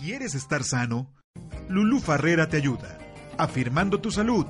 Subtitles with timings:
[0.00, 1.12] ¿Quieres estar sano?
[1.68, 2.98] Lulú Farrera te ayuda.
[3.36, 4.46] Afirmando tu salud.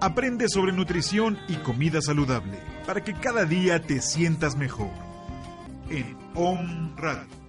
[0.00, 4.90] Aprende sobre nutrición y comida saludable para que cada día te sientas mejor.
[5.90, 7.47] En Om Radio.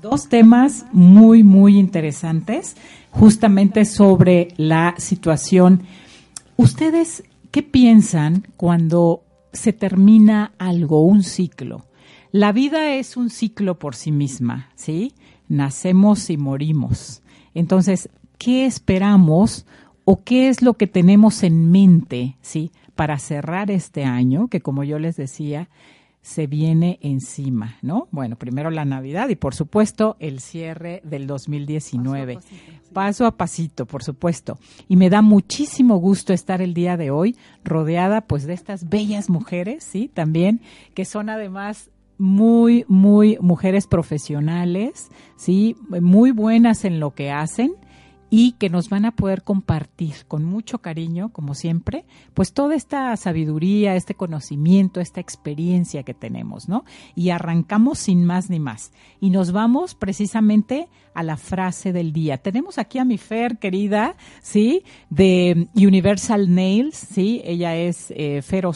[0.00, 2.76] Dos temas muy, muy interesantes,
[3.10, 5.82] justamente sobre la situación.
[6.56, 11.86] ¿Ustedes qué piensan cuando se termina algo, un ciclo?
[12.30, 15.14] La vida es un ciclo por sí misma, ¿sí?
[15.48, 17.22] Nacemos y morimos.
[17.54, 19.66] Entonces, ¿qué esperamos
[20.04, 22.70] o qué es lo que tenemos en mente, ¿sí?
[22.94, 25.68] Para cerrar este año, que como yo les decía,
[26.22, 28.08] se viene encima, ¿no?
[28.10, 32.34] Bueno, primero la Navidad y por supuesto el cierre del 2019.
[32.34, 34.58] Paso a, pasito, Paso a pasito, por supuesto.
[34.88, 39.30] Y me da muchísimo gusto estar el día de hoy rodeada pues de estas bellas
[39.30, 40.10] mujeres, ¿sí?
[40.12, 40.60] También
[40.94, 45.76] que son además muy, muy mujeres profesionales, ¿sí?
[45.88, 47.74] Muy buenas en lo que hacen
[48.30, 53.16] y que nos van a poder compartir con mucho cariño, como siempre, pues toda esta
[53.16, 56.84] sabiduría, este conocimiento, esta experiencia que tenemos, ¿no?
[57.14, 58.92] Y arrancamos sin más ni más.
[59.20, 62.38] Y nos vamos precisamente a la frase del día.
[62.38, 64.84] Tenemos aquí a mi Fer, querida, ¿sí?
[65.10, 67.40] De Universal Nails, ¿sí?
[67.44, 68.72] Ella es eh, Fero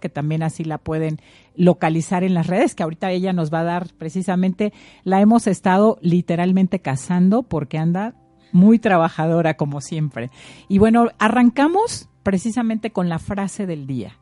[0.00, 1.20] que también así la pueden
[1.54, 4.72] localizar en las redes, que ahorita ella nos va a dar precisamente,
[5.04, 8.14] la hemos estado literalmente cazando porque anda
[8.56, 10.30] muy trabajadora como siempre.
[10.68, 14.18] Y bueno, arrancamos precisamente con la frase del día.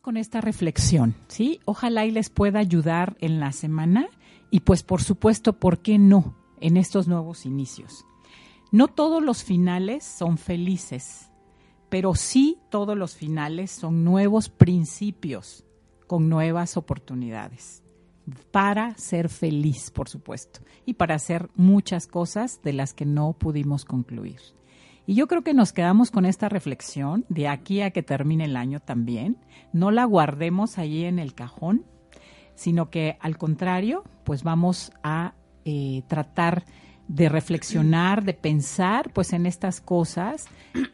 [0.00, 1.60] Con esta reflexión, ¿sí?
[1.66, 4.08] Ojalá y les pueda ayudar en la semana
[4.50, 6.34] y pues por supuesto, ¿por qué no?
[6.60, 8.06] En estos nuevos inicios.
[8.70, 11.30] No todos los finales son felices,
[11.88, 15.64] pero sí todos los finales son nuevos principios
[16.06, 17.82] con nuevas oportunidades
[18.50, 23.86] para ser feliz, por supuesto, y para hacer muchas cosas de las que no pudimos
[23.86, 24.40] concluir.
[25.06, 28.56] Y yo creo que nos quedamos con esta reflexión de aquí a que termine el
[28.56, 29.38] año también.
[29.72, 31.86] No la guardemos allí en el cajón,
[32.54, 35.32] sino que al contrario, pues vamos a
[35.64, 36.66] eh, tratar
[37.08, 40.46] de reflexionar, de pensar pues en estas cosas,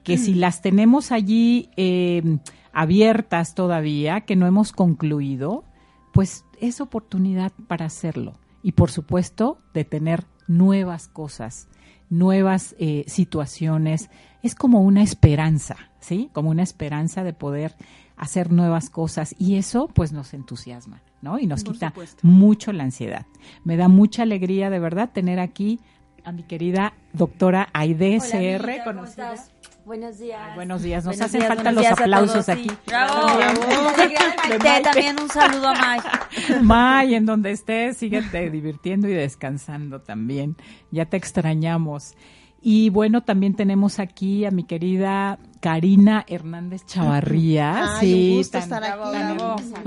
[0.03, 2.39] que si las tenemos allí eh,
[2.73, 5.65] abiertas todavía, que no hemos concluido,
[6.13, 8.39] pues es oportunidad para hacerlo.
[8.63, 11.69] Y por supuesto de tener nuevas cosas,
[12.09, 14.11] nuevas eh, situaciones.
[14.43, 16.31] Es como una esperanza, ¿sí?
[16.33, 17.75] Como una esperanza de poder
[18.17, 21.39] hacer nuevas cosas y eso pues nos entusiasma, ¿no?
[21.39, 21.93] Y nos quita
[22.23, 23.27] mucho la ansiedad.
[23.65, 25.81] Me da mucha alegría de verdad tener aquí
[26.25, 28.85] a mi querida doctora Aide CR.
[28.85, 29.51] ¿cómo estás?
[29.85, 30.55] Buenos días.
[30.55, 31.05] buenos días.
[31.05, 32.71] Nos hacen falta los aplausos aquí.
[32.87, 33.27] Bravo.
[34.83, 36.01] también un saludo a May.
[36.63, 40.57] May, en donde estés, síguete divirtiendo y descansando también.
[40.91, 42.15] Ya te extrañamos.
[42.63, 47.99] Y bueno, también tenemos aquí a mi querida Karina Hernández Chavarría.
[48.01, 49.03] sí, un gusto estar aquí.
[49.13, 49.83] Tan hermosa,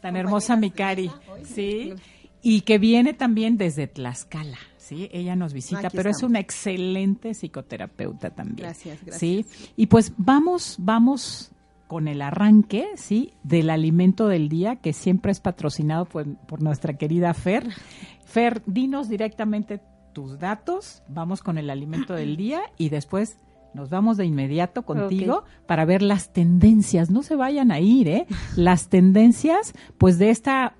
[0.00, 1.10] tan hermosa mi Cari.
[1.42, 1.94] Sí.
[2.42, 4.58] Y que viene también desde Tlaxcala.
[4.92, 5.08] ¿Sí?
[5.12, 8.56] Ella nos visita, pero es una excelente psicoterapeuta también.
[8.56, 9.18] Gracias, gracias.
[9.18, 9.46] ¿sí?
[9.76, 11.52] Y pues vamos, vamos
[11.86, 13.32] con el arranque, ¿sí?
[13.42, 17.68] Del alimento del día, que siempre es patrocinado por, por nuestra querida Fer.
[18.24, 19.80] Fer, dinos directamente
[20.12, 23.38] tus datos, vamos con el alimento del día y después
[23.74, 25.52] nos vamos de inmediato contigo okay.
[25.66, 27.10] para ver las tendencias.
[27.10, 28.26] No se vayan a ir, ¿eh?
[28.56, 30.76] Las tendencias, pues, de esta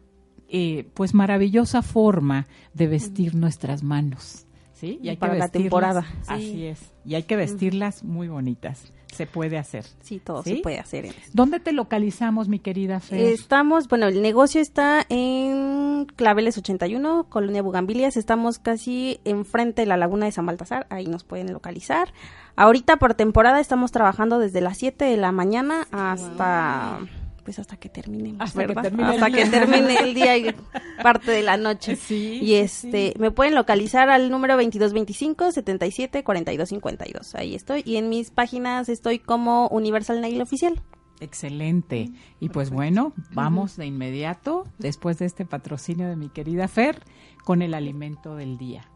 [0.54, 4.46] eh, pues maravillosa forma de vestir nuestras manos.
[4.74, 4.98] ¿sí?
[5.02, 6.04] Y hay Para que la temporada.
[6.26, 6.66] Así sí.
[6.66, 6.80] es.
[7.06, 8.92] Y hay que vestirlas muy bonitas.
[9.14, 9.86] Se puede hacer.
[10.00, 10.56] Sí, todo ¿sí?
[10.56, 11.14] se puede hacer.
[11.32, 13.20] ¿Dónde te localizamos, mi querida Fer?
[13.20, 18.18] Estamos, bueno, el negocio está en Claveles 81, Colonia Bugambilias.
[18.18, 20.86] Estamos casi enfrente de la Laguna de San Baltasar.
[20.90, 22.12] Ahí nos pueden localizar.
[22.56, 26.98] Ahorita por temporada estamos trabajando desde las 7 de la mañana hasta...
[27.00, 29.44] Wow pues hasta que termine, Hasta que termine el hasta día.
[29.44, 30.54] que termine el día y
[31.02, 31.96] parte de la noche.
[31.96, 37.34] Sí, y sí, este, me pueden localizar al número 2225 77 42 52.
[37.34, 37.82] Ahí estoy.
[37.84, 40.80] Y en mis páginas estoy como Universal Nail Oficial.
[41.20, 42.10] Excelente.
[42.40, 47.00] Y pues bueno, vamos de inmediato, después de este patrocinio de mi querida Fer,
[47.44, 48.88] con el alimento del día.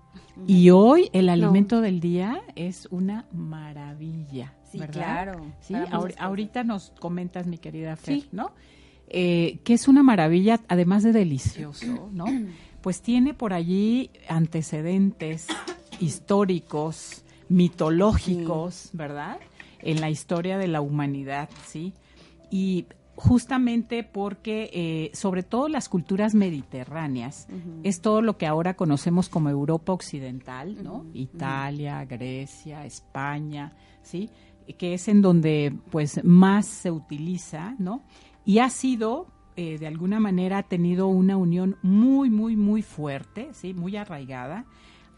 [0.46, 4.54] Y hoy el alimento del día es una maravilla.
[4.76, 4.92] Sí, ¿verdad?
[5.24, 5.46] claro.
[5.60, 8.28] Sí, ahor- ahorita nos comentas, mi querida Fer, Sí.
[8.32, 8.52] ¿no?
[9.08, 12.26] Eh, que es una maravilla, además de delicioso, ¿no?
[12.80, 15.46] Pues tiene por allí antecedentes
[16.00, 19.38] históricos, mitológicos, ¿verdad?
[19.80, 21.92] En la historia de la humanidad, ¿sí?
[22.50, 27.48] Y justamente porque, eh, sobre todo las culturas mediterráneas,
[27.82, 31.06] es todo lo que ahora conocemos como Europa Occidental, ¿no?
[31.14, 33.72] Italia, Grecia, España,
[34.02, 34.28] ¿sí?
[34.78, 38.02] Que es en donde, pues, más se utiliza, ¿no?
[38.44, 39.26] Y ha sido,
[39.56, 43.74] eh, de alguna manera, ha tenido una unión muy, muy, muy fuerte, ¿sí?
[43.74, 44.66] Muy arraigada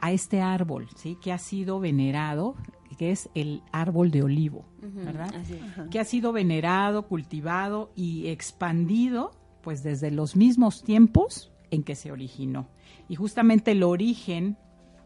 [0.00, 1.16] a este árbol, ¿sí?
[1.20, 2.54] Que ha sido venerado,
[2.98, 5.32] que es el árbol de olivo, ¿verdad?
[5.34, 5.88] Así es.
[5.90, 12.10] que ha sido venerado, cultivado y expandido pues desde los mismos tiempos en que se
[12.10, 12.68] originó.
[13.08, 14.56] Y justamente el origen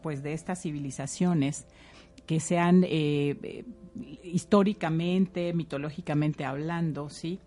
[0.01, 1.65] pues de estas civilizaciones
[2.25, 3.65] que se han eh, eh,
[4.23, 7.39] históricamente, mitológicamente hablando, ¿sí?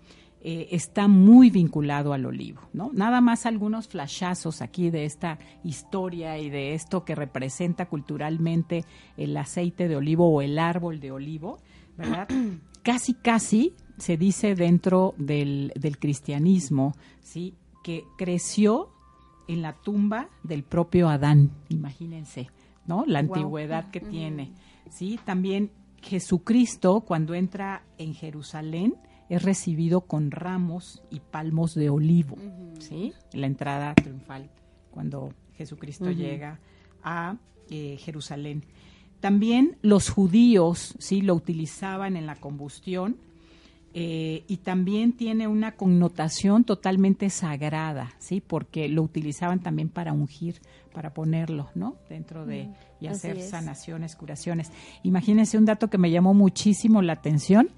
[0.43, 2.91] Eh, está muy vinculado al olivo, ¿no?
[2.93, 8.85] Nada más algunos flashazos aquí de esta historia y de esto que representa culturalmente
[9.17, 11.59] el aceite de olivo o el árbol de olivo,
[11.97, 12.29] ¿verdad?
[12.85, 17.55] casi, casi se dice dentro del, del cristianismo, ¿sí?
[17.83, 18.91] Que creció
[19.49, 22.51] en la tumba del propio Adán, imagínense,
[22.87, 23.05] ¿no?
[23.07, 24.53] La antigüedad que tiene,
[24.91, 25.19] ¿sí?
[25.25, 25.71] También
[26.03, 28.95] Jesucristo, cuando entra en Jerusalén,
[29.29, 32.37] es recibido con ramos y palmos de olivo,
[32.79, 33.13] ¿sí?
[33.33, 34.51] La entrada triunfal,
[34.91, 36.61] cuando Jesucristo llega
[37.03, 37.37] a
[37.71, 38.65] eh, Jerusalén.
[39.21, 41.23] También los judíos, ¿sí?
[41.23, 43.17] Lo utilizaban en la combustión
[43.95, 48.43] eh, y también tiene una connotación totalmente sagrada, ¿sí?
[48.47, 50.61] Porque lo utilizaban también para ungir,
[50.97, 51.97] para ponerlo, ¿no?
[52.09, 52.71] Dentro de
[53.01, 53.51] y así hacer es.
[53.51, 54.73] sanaciones, curaciones.
[55.03, 57.69] Imagínense un dato que me llamó muchísimo la atención,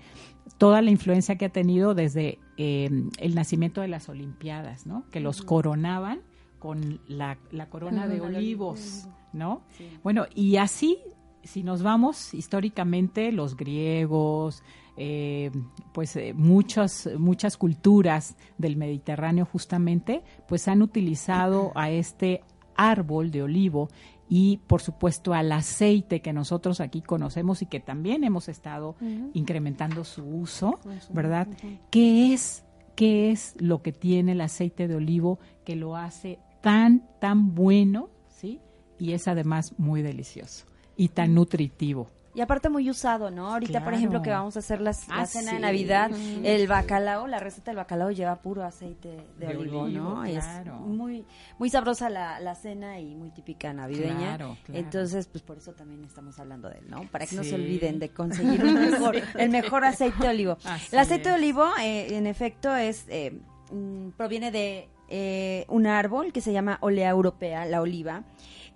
[0.57, 2.89] toda la influencia que ha tenido desde eh,
[3.19, 5.03] el nacimiento de las Olimpiadas, ¿no?
[5.11, 6.21] Que los coronaban
[6.61, 9.63] con la, la corona de olivos, ¿no?
[10.05, 10.99] Bueno, y así,
[11.43, 14.63] si nos vamos históricamente, los griegos,
[14.97, 15.51] eh,
[15.93, 22.43] pues eh, muchas, muchas culturas del Mediterráneo justamente, pues han utilizado a este
[22.79, 23.91] árbol de olivo
[24.31, 28.97] y por supuesto al aceite que nosotros aquí conocemos y que también hemos estado
[29.35, 30.79] incrementando su uso,
[31.13, 31.49] ¿verdad?
[31.91, 32.65] ¿Qué es
[32.95, 38.09] qué es lo que tiene el aceite de olivo que lo hace tan tan bueno,
[38.29, 38.61] ¿sí?
[38.99, 40.67] Y es además muy delicioso
[40.97, 42.09] y tan nutritivo.
[42.39, 43.51] Y aparte muy usado, ¿no?
[43.53, 45.57] Ahorita, por ejemplo, que vamos a hacer las- la Ah, cena sí.
[45.57, 46.11] de Navidad,
[46.45, 49.09] el bacalao, la receta del bacalao lleva puro aceite
[49.41, 50.23] de, De olivo, olivo, ¿no?
[50.23, 50.75] Claro.
[50.77, 51.25] Es muy,
[51.59, 54.37] muy sabrosa la, la cena y muy típica navideña.
[54.37, 54.79] Claro, claro.
[54.81, 57.03] Entonces, pues por eso también estamos hablando de él, ¿no?
[57.11, 60.59] Para que no se olviden de conseguir un mejor- el mejor aceite de olivo.
[60.63, 63.37] Así el aceite de olivo, eh, en efecto, es eh,
[63.73, 68.23] mm, proviene de eh, un árbol que se llama Olea europea, la oliva.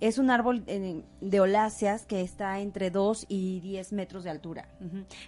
[0.03, 4.69] Es un árbol eh, de oláceas que está entre 2 y 10 metros de altura.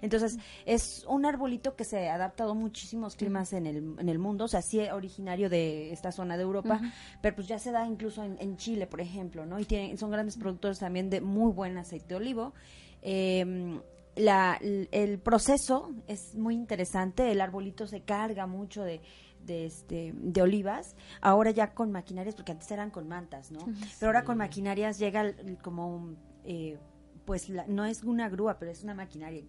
[0.03, 4.19] Entonces, es un arbolito que se ha adaptado a muchísimos climas en el, en el
[4.19, 4.47] mundo.
[4.47, 6.81] O sea, sí es originario de esta zona de Europa,
[7.23, 9.61] pero pues ya se da incluso en, en Chile, por ejemplo, ¿no?
[9.61, 12.53] Y tienen, son grandes productores también de muy buen aceite de olivo.
[13.01, 13.81] Eh,
[14.17, 17.31] la, el, el proceso es muy interesante.
[17.33, 19.01] El arbolito se carga mucho de,
[19.45, 20.95] de, este, de olivas.
[21.21, 23.61] Ahora ya con maquinarias, porque antes eran con mantas, ¿no?
[23.99, 26.79] Pero ahora con maquinarias llega el- el- como un, eh,
[27.25, 29.43] pues la- no es una grúa, pero es una maquinaria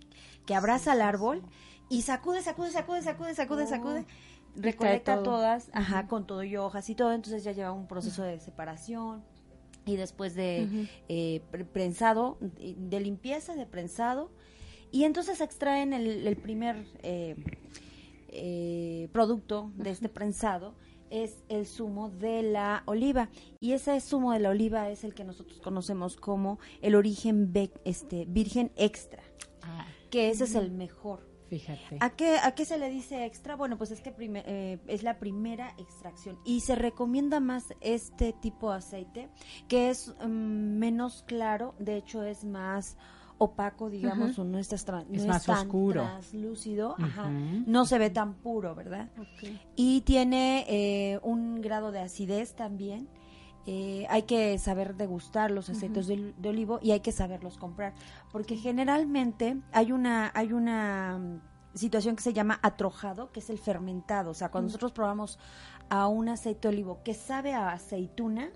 [0.45, 1.43] que abraza al árbol
[1.89, 4.05] y sacude, sacude, sacude, sacude, sacude, sacude.
[4.57, 5.23] Recolecta todo.
[5.25, 9.21] todas, ajá, con todo y hojas y todo, entonces ya lleva un proceso de separación
[9.85, 14.31] y después de eh, pre- prensado, de limpieza, de prensado,
[14.95, 17.35] y entonces extraen el, el primer eh,
[18.29, 20.73] eh, producto de este prensado
[21.09, 25.25] es el zumo de la oliva y ese zumo de la oliva es el que
[25.25, 27.51] nosotros conocemos como el origen
[27.83, 29.21] este virgen extra
[29.61, 31.97] Ah, que ese es el mejor fíjate.
[31.99, 33.57] ¿A qué, ¿A qué se le dice extra?
[33.57, 38.71] Bueno, pues es que eh, es la primera extracción y se recomienda más este tipo
[38.71, 39.29] de aceite
[39.67, 42.95] que es mm, menos claro, de hecho es más
[43.37, 46.01] opaco, digamos, o no es, tan, Es no más tan oscuro.
[46.03, 47.63] translúcido, ajá, Ujú.
[47.65, 49.09] no se ve tan puro, ¿verdad?
[49.75, 53.09] Y tiene eh, un grado de acidez también.
[53.67, 57.93] Eh, hay que saber degustar los aceites de, de olivo y hay que saberlos comprar,
[58.31, 61.41] porque generalmente hay una hay una mm,
[61.75, 65.39] situación que se llama atrojado, que es el fermentado, o sea, cuando nosotros probamos
[65.89, 68.49] a un aceite de olivo que sabe a aceituna,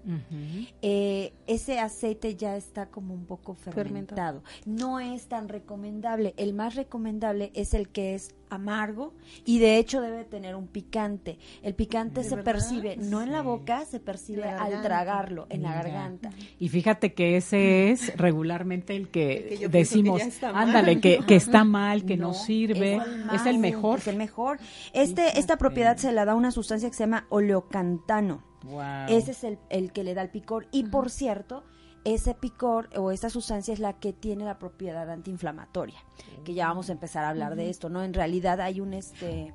[0.82, 4.42] eh, ese aceite ya está como un poco fermentado.
[4.42, 4.44] Fermentado.
[4.66, 6.34] No es tan recomendable.
[6.38, 9.14] El más recomendable es el que es amargo
[9.46, 11.38] y de hecho debe tener un picante.
[11.62, 16.32] El picante se percibe no en la boca, se percibe al tragarlo, en la garganta.
[16.60, 20.68] Y fíjate que ese es regularmente el que, El decimos, que ya está mal.
[20.68, 24.00] ándale, que, que está mal, que no, No, sirve, es el, es más, el mejor.
[24.00, 24.60] Es el mejor.
[24.94, 28.44] Este, esta propiedad se la da una sustancia que se llama oleocantano.
[28.64, 28.82] Wow.
[29.08, 30.68] Ese es el, el que le da el picor.
[30.72, 31.64] Y por cierto,
[32.04, 36.00] ese picor o esa sustancia es la que tiene la propiedad antiinflamatoria.
[36.44, 38.04] Que ya vamos a empezar a hablar de esto, ¿no?
[38.04, 39.54] En realidad hay un este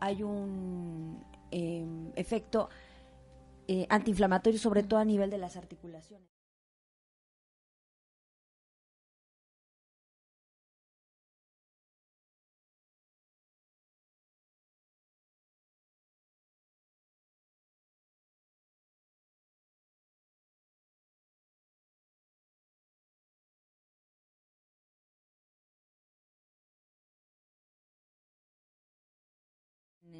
[0.00, 2.68] hay un eh, efecto
[3.66, 6.37] eh, antiinflamatorio, sobre todo a nivel de las articulaciones.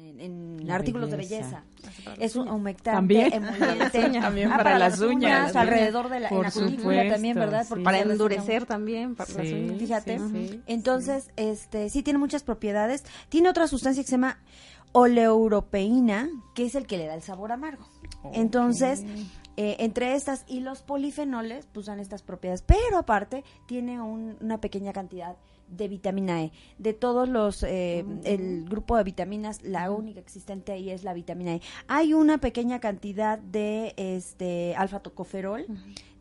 [0.09, 1.63] En, en La artículos belleza.
[1.81, 2.15] de belleza.
[2.23, 3.33] Es un humectante, También.
[3.33, 4.09] emoliente.
[4.19, 5.15] También Ah, para las uñas.
[5.15, 7.67] uñas, alrededor de la, en Por la cutícula supuesto, también, ¿verdad?
[7.67, 7.83] sí.
[7.83, 9.15] Para endurecer también.
[9.15, 9.77] Para las uñas.
[9.79, 10.19] Fíjate.
[10.19, 13.03] sí, sí, Entonces, este, sí tiene muchas propiedades.
[13.29, 14.37] Tiene otra sustancia que se llama
[14.91, 17.85] oleuropeína, que es el que le da el sabor amargo.
[18.33, 19.03] Entonces,
[19.57, 22.61] eh, entre estas y los polifenoles, pues dan estas propiedades.
[22.63, 25.37] Pero aparte, tiene un- una pequeña cantidad de
[25.77, 26.51] vitamina E.
[26.77, 31.55] De todos los, eh, el grupo de vitaminas, la única existente ahí es la vitamina
[31.55, 31.61] E.
[31.87, 35.65] Hay una pequeña cantidad de este alfa-tocoferol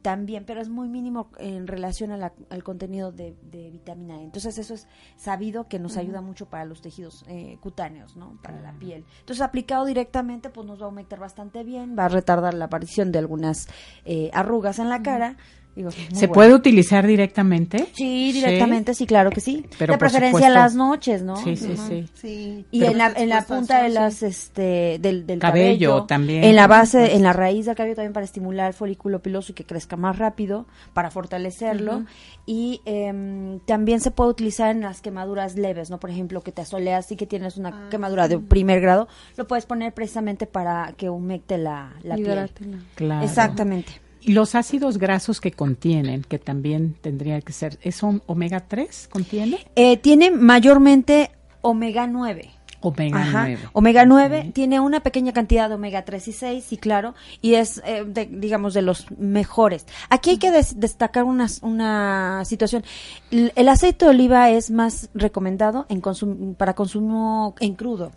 [0.03, 4.25] también, pero es muy mínimo en relación a la- al contenido de, de vitamina E.
[4.25, 4.87] Entonces eso es
[5.17, 8.39] sabido que nos ayuda mucho para los tejidos eh, cutáneos, ¿no?
[8.43, 9.05] Para la piel.
[9.21, 13.11] Entonces aplicado directamente, pues nos va a aumentar bastante bien, va a retardar la aparición
[13.11, 13.69] de algunas
[14.05, 15.37] eh, arrugas en la cara.
[15.79, 16.33] Digo, ¿Se bueno.
[16.33, 17.87] puede utilizar directamente?
[17.95, 19.65] Sí, directamente, sí, claro que sí.
[19.79, 21.37] Pero de preferencia supuesto- las noches, ¿no?
[21.37, 22.09] Sí, sí, sí.
[22.15, 22.67] Sí.
[22.73, 24.27] Y Pero en la, pues en la al punta de sol, las, sí.
[24.27, 26.43] este, del, del Cabello cabello, también.
[26.43, 29.55] en la base, en la raíz del cabello también para estimular el folículo piloso y
[29.55, 32.05] que crezca más rápido, para fortalecerlo.
[32.45, 36.01] Y em, también se puede utilizar en las quemaduras leves, ¿no?
[36.01, 39.07] Por ejemplo, que te asoleas y que tienes una quemadura de primer grado,
[39.37, 42.51] lo puedes poner precisamente para que humecte la, la piel.
[42.97, 43.25] Claro.
[43.25, 44.01] Exactamente.
[44.25, 49.67] Los ácidos grasos que contienen, que también tendría que ser, ¿es om- omega 3 contiene?
[49.77, 51.31] Eh, tiene mayormente
[51.63, 52.51] omega 9.
[52.81, 53.43] Omega Ajá.
[53.45, 53.59] 9.
[53.73, 57.83] Omega 9 tiene una pequeña cantidad de omega 3 y 6, sí, claro, y es,
[57.85, 59.87] eh, de- digamos, de los mejores.
[60.11, 62.85] Aquí hay que des- destacar una, una situación.
[63.31, 68.13] L- El aceite de oliva es más recomendado en consum- para consumo en crudo.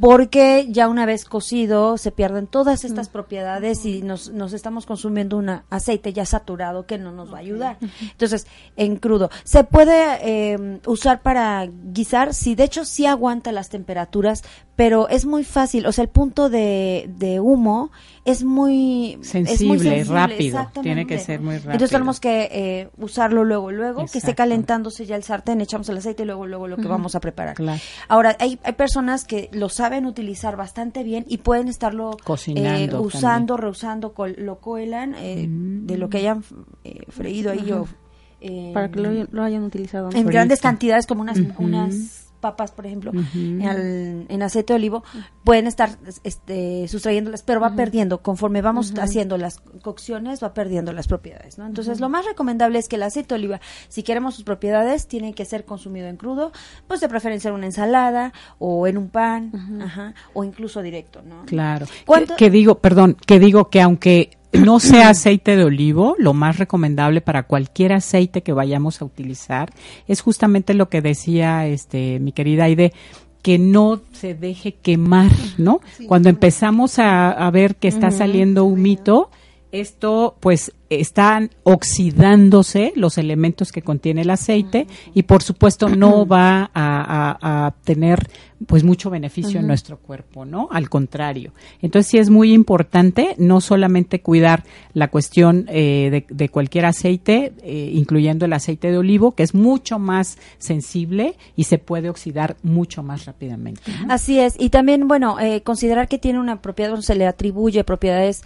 [0.00, 5.36] Porque ya una vez cocido se pierden todas estas propiedades y nos, nos estamos consumiendo
[5.38, 7.78] un aceite ya saturado que no nos va a ayudar.
[8.02, 9.30] Entonces, en crudo.
[9.44, 13.85] Se puede eh, usar para guisar, sí, de hecho sí aguanta las temperaturas,
[14.76, 15.86] pero es muy fácil.
[15.86, 17.90] O sea, el punto de, de humo
[18.24, 20.38] es muy es muy Sensible, rápido.
[20.58, 20.80] exactamente.
[20.82, 21.72] Tiene que ser muy rápido.
[21.72, 25.98] Entonces tenemos que eh, usarlo luego, luego, que esté calentándose ya el sartén, echamos el
[25.98, 27.54] aceite y luego, luego lo que vamos a preparar.
[27.54, 27.80] Claro.
[28.08, 33.00] Ahora, hay, hay personas que lo saben utilizar bastante bien y pueden estarlo Cocinando eh,
[33.00, 35.86] usando, reusando, col- lo cuelan eh, Mm.
[35.86, 36.42] de lo que hayan
[36.84, 37.86] eh, freído ahí o
[38.40, 40.10] eh, Para que lo, lo hayan utilizado.
[40.12, 41.38] en grandes cantidades como unas
[42.36, 43.12] papas, por ejemplo,
[43.64, 45.04] al- en aceite de olivo,
[45.44, 45.90] pueden estar
[46.24, 51.66] este, sustrayéndolas, pero va perdiendo, conforme vamos haciendo las cocciones, va perdiendo las propiedades, ¿no?
[51.66, 55.34] Entonces, lo más recomendable es que el aceite de oliva, si queremos sus propiedades, tiene
[55.34, 56.52] que ser consumido en crudo,
[56.86, 59.52] pues de preferencia en una ensalada, o en un pan,
[59.82, 61.44] ajá, o incluso directo, ¿no?
[61.46, 61.86] Claro.
[62.04, 66.34] ¿Cuánto- Que, que digo, perdón, que digo que aunque no sea aceite de olivo, lo
[66.34, 69.72] más recomendable para cualquier aceite que vayamos a utilizar.
[70.06, 72.92] Es justamente lo que decía este mi querida Aide
[73.42, 75.80] que no se deje quemar, ¿no?
[76.08, 79.30] Cuando empezamos a, a ver que está saliendo humito,
[79.70, 86.70] esto pues están oxidándose los elementos que contiene el aceite y por supuesto no va
[86.74, 88.28] a, a tener
[88.66, 90.68] pues mucho beneficio en nuestro cuerpo, ¿no?
[90.70, 91.52] Al contrario.
[91.82, 97.90] Entonces sí es muy importante no solamente cuidar la cuestión eh, de, cualquier aceite, eh,
[97.92, 103.02] incluyendo el aceite de olivo, que es mucho más sensible y se puede oxidar mucho
[103.02, 103.82] más rápidamente.
[104.08, 104.54] Así es.
[104.58, 108.42] Y también, bueno, eh, considerar que tiene una propiedad, se le atribuye propiedades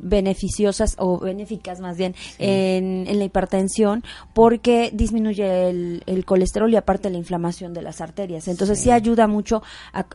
[0.00, 7.18] beneficiosas o benéficas más bien en, la hipertensión, porque disminuye el, colesterol y aparte la
[7.18, 8.48] inflamación de las arterias.
[8.48, 9.62] Entonces sí, sí ayuda mucho.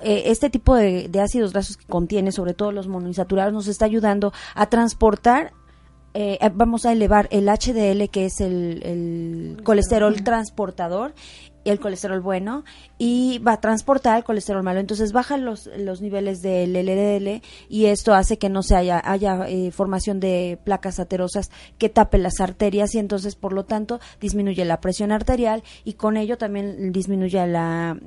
[0.01, 4.33] Eh, este tipo de, ácidos grasos que contiene, sobre todo los monoinsaturados, nos está ayudando
[4.55, 5.53] a transportar
[6.15, 11.13] eh, vamos a elevar el HDL, que es el colesterol transportador,
[11.65, 12.63] el colesterol bueno
[13.01, 14.79] y va a transportar el colesterol malo.
[14.79, 19.48] Entonces bajan los, los niveles del LDL y esto hace que no se haya, haya
[19.48, 24.65] eh, formación de placas aterosas que tapen las arterias y entonces por lo tanto disminuye
[24.65, 27.98] la presión arterial y con ello también disminuye la,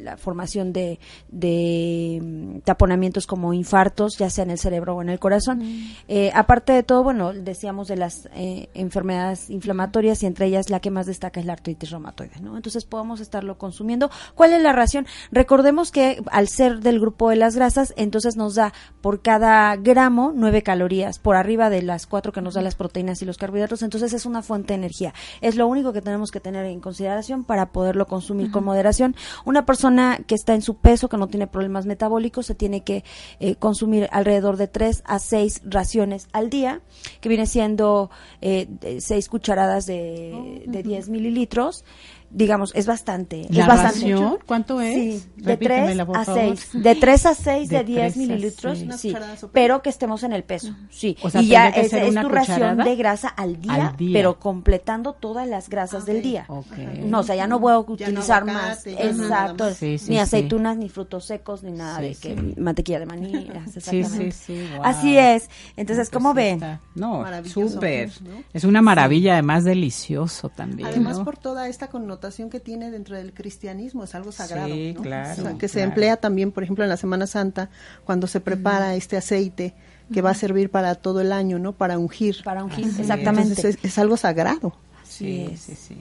[0.00, 5.08] la formación de, de mm, taponamientos como infartos, ya sea en el cerebro o en
[5.08, 5.62] el corazón.
[6.06, 10.78] Eh, aparte de todo, bueno, decíamos de las eh, enfermedades inflamatorias y entre ellas la
[10.78, 12.56] que más destaca es la artritis reumatoide, ¿no?
[12.56, 14.10] Entonces podemos estarlo consumiendo.
[14.34, 15.06] ¿Cuál es la ración?
[15.30, 20.32] Recordemos que al ser del grupo de las grasas, entonces nos da por cada gramo
[20.34, 23.82] nueve calorías, por arriba de las cuatro que nos da las proteínas y los carbohidratos,
[23.82, 25.14] entonces es una fuente de energía.
[25.40, 29.14] Es lo único que tenemos que tener en consideración para poderlo consumir con moderación.
[29.44, 33.04] Una persona que está en su peso, que no tiene problemas metabólicos, se tiene que
[33.40, 36.80] eh, consumir alrededor de tres a seis raciones al día,
[37.20, 38.68] que viene siendo eh,
[39.00, 41.84] seis cucharadas de, de 10 mililitros
[42.30, 43.46] digamos, es bastante.
[43.50, 44.38] ¿La es bastante.
[44.46, 45.22] ¿Cuánto es?
[45.22, 46.70] Sí, de 3 a 6.
[46.74, 49.14] De 3 a 6 de, 10 mililitros, sí.
[49.52, 51.16] Pero que estemos en el peso, sí.
[51.34, 56.22] y ya es, tu ración de grasa al día, pero completando todas las grasas del
[56.22, 56.46] día.
[57.04, 58.86] No, o sea, ya no voy a utilizar más.
[58.86, 59.68] Exacto.
[60.08, 63.28] ni aceitunas, ni frutos secos, ni nada de que mantequilla de maní.
[63.66, 64.34] Exactamente.
[64.82, 65.48] Así es.
[65.76, 66.60] Entonces, ¿cómo ven?
[66.94, 68.10] No, súper.
[68.52, 70.88] Es una maravilla, además delicioso también.
[70.88, 72.17] Además, por toda esta connotación
[72.50, 74.74] que tiene dentro del cristianismo, es algo sagrado.
[75.58, 77.70] que se emplea también, por ejemplo, en la Semana Santa,
[78.04, 79.74] cuando se prepara este aceite
[80.12, 81.72] que va a servir para todo el año, ¿no?
[81.72, 82.42] Para ungir.
[82.44, 83.76] Para ungir, exactamente.
[83.82, 84.74] es, algo sagrado.
[85.04, 85.96] Sí, sí, sí.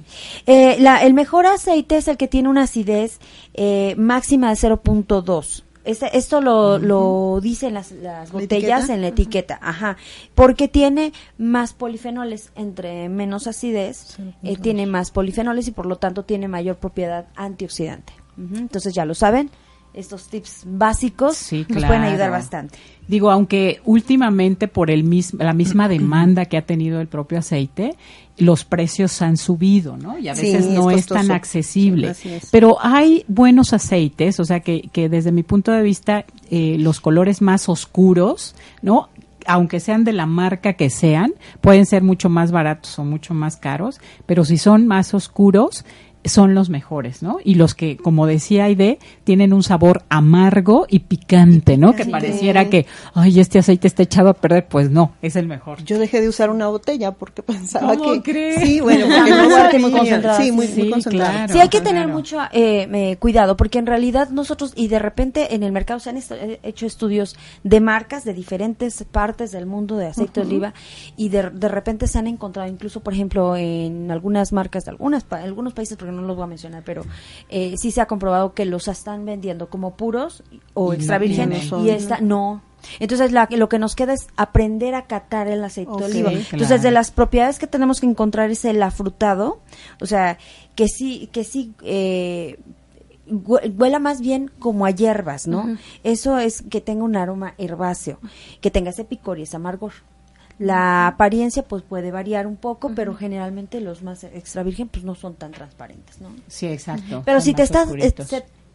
[0.45, 3.19] Eh, el mejor aceite es el que tiene una acidez
[3.53, 9.97] eh, máxima de 0.2 esto lo, lo dicen las, las botellas en la etiqueta, ajá,
[10.35, 16.23] porque tiene más polifenoles, entre menos acidez, eh, tiene más polifenoles y por lo tanto
[16.23, 18.13] tiene mayor propiedad antioxidante.
[18.37, 19.49] Entonces ya lo saben,
[19.97, 22.77] estos tips básicos nos pueden ayudar bastante.
[23.07, 25.03] Digo, aunque últimamente por el
[25.39, 27.95] la misma demanda que ha tenido el propio aceite,
[28.37, 30.19] los precios han subido, ¿no?
[30.19, 32.13] Y a veces no es, tan accesible.
[32.51, 36.99] Pero hay buenos aceites, o sea que, que desde mi punto de vista, eh, los
[36.99, 39.09] colores más oscuros, ¿no?
[39.49, 43.55] aunque sean de la marca que sean, pueden ser mucho más baratos o mucho más
[43.55, 45.85] caros, pero si son más oscuros,
[46.27, 47.37] son los mejores, ¿no?
[47.43, 51.93] Y los que, como decía Aide, tienen un sabor amargo y picante, ¿no?
[51.93, 55.83] Que pareciera que, ay, este aceite está echado a perder, pues no, es el mejor.
[55.83, 58.61] Yo dejé de usar una botella porque pensaba ¿Cómo que crees?
[58.61, 59.05] sí, bueno,
[59.61, 60.41] porque no muy concentrado.
[60.41, 61.53] Sí, muy, sí, concentrado.
[61.53, 65.55] sí, hay que tener mucho eh, eh, cuidado porque en realidad nosotros y de repente
[65.55, 69.97] en el mercado se han eh, hecho estudios de marcas de diferentes partes del mundo
[69.97, 70.73] de aceite de oliva
[71.15, 75.25] y de, de repente se han encontrado incluso, por ejemplo, en algunas marcas de algunas
[75.31, 77.03] algunos países porque no los voy a mencionar, pero
[77.49, 81.89] eh, sí se ha comprobado que los están vendiendo como puros o extra vírgenes y
[81.89, 82.61] esta no.
[82.99, 86.31] Entonces la, lo que nos queda es aprender a catar el aceite de oliva.
[86.31, 89.59] Entonces de las propiedades que tenemos que encontrar es el afrutado,
[90.01, 90.37] o sea,
[90.75, 92.59] que sí, que sí eh,
[93.29, 95.77] huela más bien como a hierbas, ¿no?
[96.03, 98.19] Eso es que tenga un aroma herbáceo,
[98.61, 99.93] que tenga ese picor y ese amargor.
[100.59, 105.13] La apariencia pues puede variar un poco, pero generalmente los más extra virgen pues no
[105.13, 106.29] son tan transparentes, ¿no?
[106.47, 107.21] Sí, exacto.
[107.25, 107.89] Pero si te estás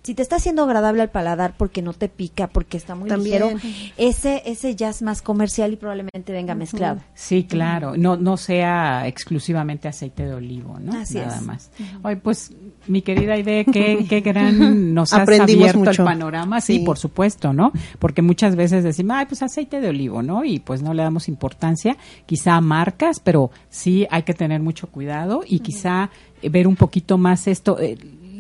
[0.03, 3.51] si te está haciendo agradable al paladar porque no te pica, porque está muy ligero,
[3.97, 7.01] ese ese ya es más comercial y probablemente venga mezclado.
[7.15, 10.93] Sí, claro, no no sea exclusivamente aceite de olivo, ¿no?
[10.99, 11.71] Así Nada más.
[12.03, 12.51] Hoy pues
[12.89, 17.73] mi querida idea, qué, qué gran nos has abierto el panorama, sí, por supuesto, ¿no?
[17.99, 20.45] Porque muchas veces decimos, ay, pues aceite de olivo, ¿no?
[20.45, 24.89] Y pues no le damos importancia, quizá a marcas, pero sí hay que tener mucho
[24.89, 26.11] cuidado y quizá
[26.43, 27.79] ver un poquito más esto.
[27.79, 27.97] Eh,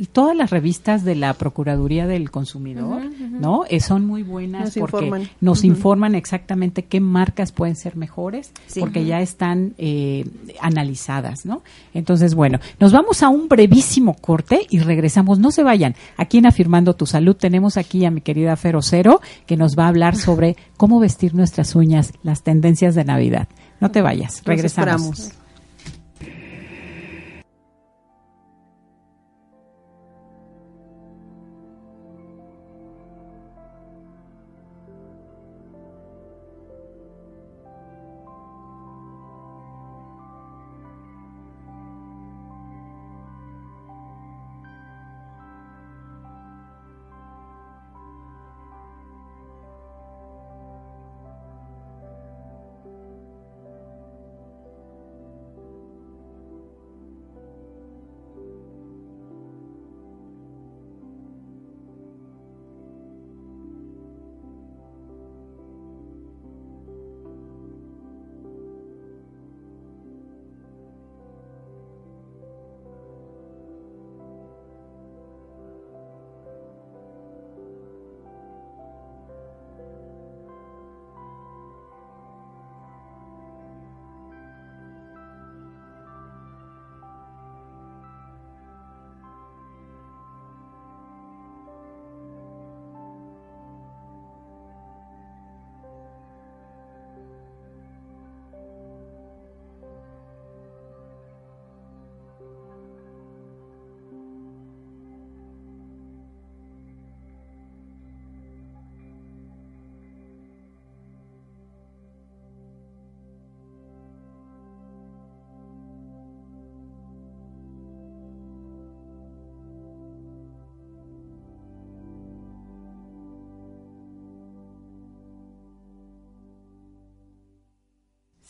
[0.07, 3.65] todas las revistas de la Procuraduría del Consumidor, ¿no?
[3.69, 5.29] Eh, son muy buenas Nos porque informan.
[5.41, 8.81] nos informan exactamente qué marcas pueden ser mejores, Sí.
[8.81, 10.25] porque ya están eh,
[10.61, 11.62] analizadas, ¿no?
[11.95, 15.38] Entonces, bueno, nos vamos a un brevísimo corte y regresamos.
[15.38, 15.95] No se vayan.
[16.17, 19.85] Aquí en Afirmando tu Salud tenemos aquí a mi querida Fero Cero, que nos va
[19.85, 23.49] a hablar sobre cómo vestir nuestras uñas, las tendencias de Navidad.
[23.81, 25.33] No te vayas, regresamos.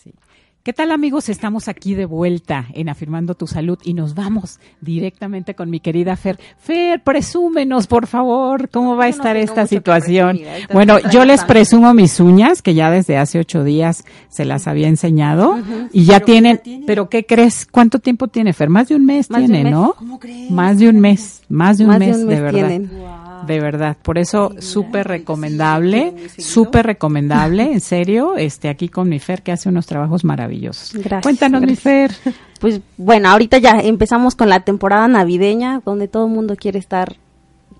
[0.02, 0.12] Sí.
[0.64, 1.28] ¿Qué tal amigos?
[1.28, 6.14] Estamos aquí de vuelta en Afirmando tu Salud y nos vamos directamente con mi querida
[6.14, 6.38] Fer.
[6.56, 10.38] Fer, presúmenos, por favor, cómo va a no estar esta situación.
[10.72, 14.86] Bueno, yo les presumo mis uñas, que ya desde hace ocho días se las había
[14.86, 15.58] enseñado
[15.92, 17.66] y ya tienen, pero ¿qué crees?
[17.68, 18.68] ¿Cuánto tiempo tiene Fer?
[18.68, 19.72] Más de un mes Más de un tiene, mes.
[19.72, 19.94] ¿no?
[19.98, 20.48] ¿Cómo crees?
[20.48, 22.50] Más de un mes, más de un Más de mes, de verdad.
[22.68, 22.90] tienen.
[23.46, 29.42] De verdad, por eso súper recomendable, súper recomendable, en serio, este aquí con mi Fer
[29.42, 30.92] que hace unos trabajos maravillosos.
[30.94, 32.12] Gracias, Cuéntanos, mi Fer.
[32.60, 37.16] Pues bueno, ahorita ya empezamos con la temporada navideña, donde todo el mundo quiere estar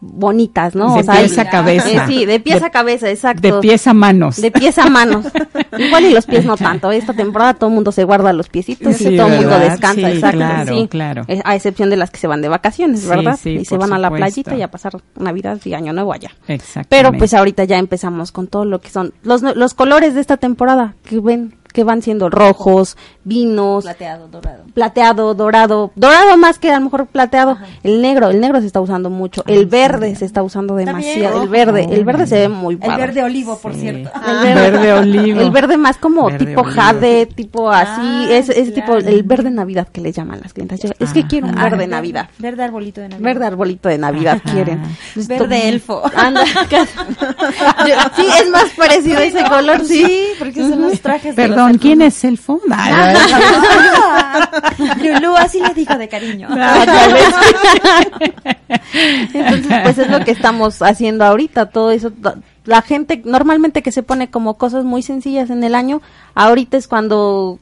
[0.04, 0.96] bonitas, ¿no?
[0.96, 2.06] De pies a eh, cabeza.
[2.08, 3.40] sí, de pies De- a cabeza, exacto.
[3.40, 4.36] De pies a manos.
[4.36, 5.26] De pies a manos.
[5.78, 6.90] Igual y los pies no tanto.
[6.90, 10.08] Esta temporada todo el mundo se guarda los piecitos Sí, y todo el mundo descansa,
[10.10, 10.36] Sí, exacto.
[10.38, 10.88] claro, sí.
[10.88, 11.24] claro.
[11.28, 13.38] Eh, A excepción de las que se van de vacaciones, ¿verdad?
[13.40, 16.32] sí, y se van a la playita y a pasar Navidad y Año Nuevo allá.
[16.48, 16.88] Exactamente.
[16.90, 20.36] Pero pues ahorita ya empezamos con todo lo que son los, los colores de esta
[20.36, 24.64] temporada que ven que van siendo rojos, vinos, Plateado, dorado.
[24.74, 28.80] plateado, dorado, dorado más que a lo mejor plateado, el negro, el negro se está
[28.80, 30.96] usando mucho, el verde se está usando También.
[30.96, 33.06] demasiado, el verde, el verde se ve muy El padre.
[33.06, 33.80] verde olivo, por Sí.
[33.80, 34.10] cierto.
[34.26, 35.40] El verde olivo.
[35.40, 36.74] El verde más como Verde tipo olivo.
[36.74, 40.80] jade, tipo así, Ah, ese, ese tipo, el verde navidad que le llaman las clientas.
[40.80, 41.26] Yo, es que Ah.
[41.28, 42.28] quiero un Ah, verde navidad.
[42.38, 43.24] Verde arbolito de Navidad.
[43.24, 44.52] Verde arbolito de Navidad Ajá.
[44.52, 44.82] quieren.
[45.14, 46.02] Verde elfo.
[46.16, 46.42] Anda,
[48.16, 50.04] sí, es más parecido a ese color, sí.
[50.04, 52.62] Sí, porque son los trajes de Perdón, los ¿quién es el fondo?
[52.74, 53.30] elfos.
[55.02, 56.48] Lulú así le dijo de cariño.
[59.34, 62.12] Entonces, pues es lo que estamos haciendo ahorita, todo eso.
[62.64, 66.00] La gente normalmente que se pone como cosas muy sencillas en el año,
[66.34, 67.58] ahorita es cuando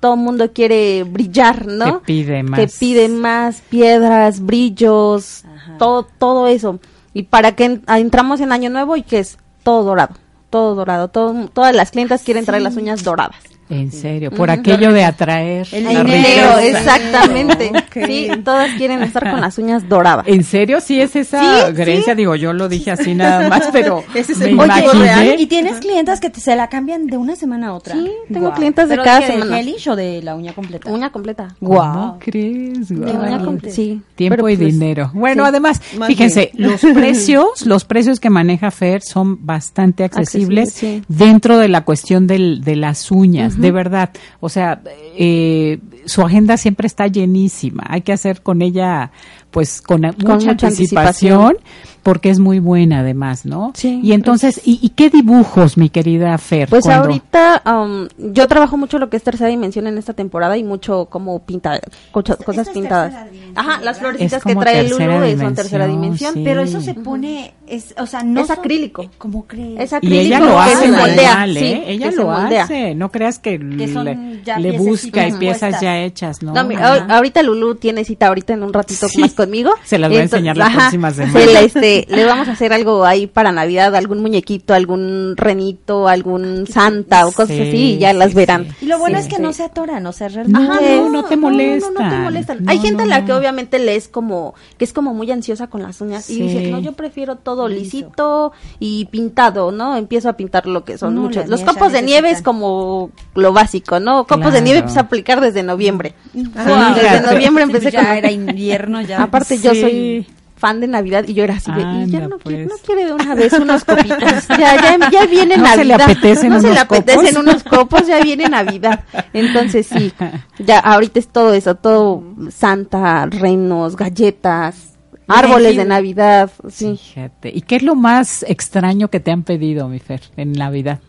[0.00, 2.00] todo el mundo quiere brillar, ¿no?
[2.00, 2.60] Que pide más.
[2.60, 5.44] Que pide más piedras, brillos,
[5.78, 6.78] todo, todo eso.
[7.14, 10.14] Y para que en- entramos en año nuevo y que es todo dorado,
[10.54, 13.53] todo dorado, todo, todas las clientas quieren traer las uñas doradas.
[13.74, 17.72] En serio, por aquello de atraer El dinero, exactamente.
[17.94, 20.26] Sí, todas quieren estar con las uñas doradas.
[20.26, 20.80] ¿En serio?
[20.80, 22.16] Sí es esa Sí, creencia, sí.
[22.18, 25.04] digo, yo lo dije así nada más, pero Ese es me el motivo imaginé.
[25.04, 25.40] real.
[25.40, 27.94] Y tienes clientas que te- se la cambian de una semana a otra.
[27.94, 28.54] Sí, tengo Guau.
[28.56, 29.56] clientas de ¿Pero cada semana.
[29.56, 30.90] ¿De gelish o de la uña completa?
[30.90, 31.54] Uña completa.
[31.60, 32.88] ¿Cómo crees?
[32.88, 33.22] De Guau.
[33.26, 33.74] uña completa.
[33.76, 34.02] Sí.
[34.16, 35.10] Tiempo Pero, y pues, dinero.
[35.14, 35.48] Bueno, sí.
[35.48, 41.02] además, Más fíjense, los precios, los precios que maneja Fer son bastante accesibles Accesibles, sí.
[41.08, 44.10] dentro de la cuestión del, de las uñas, de verdad.
[44.40, 44.82] O sea,
[45.16, 47.82] eh, su agenda siempre está llenísima.
[47.88, 49.10] Hay que hacer con ella
[49.54, 51.56] pues con, mucha, mucha anticipación, anticipación.
[52.02, 53.72] porque es muy buena además, ¿no?
[53.74, 56.68] Sí, Y entonces, ¿y, y qué dibujos, mi querida Fer?
[56.68, 60.58] Pues cuando- ahorita um, yo trabajo mucho lo que es tercera dimensión en esta temporada
[60.58, 61.80] y mucho como pinta
[62.12, 63.14] cocha- cosas pintadas.
[63.54, 66.42] Ajá, las florecitas que trae Lulu son tercera dimensión, sí.
[66.44, 69.08] Pero eso se pone, es, o sea, no Es son- acrílico.
[69.16, 69.80] ¿Cómo crees?
[69.80, 71.54] Es Y acrílico ella lo que hace se moldea, ¿eh?
[71.54, 72.64] sí, ella lo moldea.
[72.64, 72.94] hace.
[72.96, 76.52] No creas que, le, busca y piezas ya hechas, ¿no?
[76.52, 76.68] No,
[77.08, 79.20] ahorita Lulu tiene cita ahorita en un ratito Sí.
[79.20, 79.70] más conmigo.
[79.84, 81.32] Se las voy a enseñar la próxima semana.
[81.40, 86.08] se la, este, le vamos a hacer algo ahí para Navidad, algún muñequito, algún renito,
[86.08, 88.66] algún santa o cosas Sí, así, y ya sí, las verán.
[88.80, 89.28] Y lo bueno Sí.
[89.28, 90.60] es que no se atoran, o sea, realmente...
[90.68, 92.22] No, no, no te No, no te molestan.
[92.24, 92.64] molestan.
[92.64, 93.26] No, Hay gente no, a la no.
[93.26, 96.34] que obviamente le es como, que es como muy ansiosa con las uñas Sí.
[96.40, 99.96] y dice, no, yo prefiero todo lisito y pintado, ¿no?
[99.96, 101.48] Empiezo a pintar lo que son No, muchos.
[101.48, 104.26] Los copos de nieve es como lo básico, ¿no?
[104.26, 106.14] Copos de nieve empecé a aplicar desde noviembre.
[106.34, 108.12] Wow, desde noviembre Sí, empecé ya con...
[108.16, 109.18] era invierno, ya.
[109.36, 109.80] Aparte yo Sí.
[109.80, 112.54] soy fan de Navidad y yo era así de, y ya Anda, no, pues.
[112.54, 114.18] quiere, no quiere de una vez unos copitos.
[114.48, 116.10] Ya, ya, ya viene ¿No se le Navidad.
[116.10, 117.36] apetecen no se le unos apetecen copos?
[117.42, 119.04] unos copos, ya viene Navidad.
[119.32, 120.12] Entonces sí,
[120.58, 124.96] ya ahorita es todo eso, todo Santa, renos, galletas,
[125.28, 126.96] árboles de Navidad, sí.
[126.96, 127.50] Fíjate.
[127.54, 131.00] ¿Y qué es lo más extraño que te han pedido, mi Fer, en Navidad?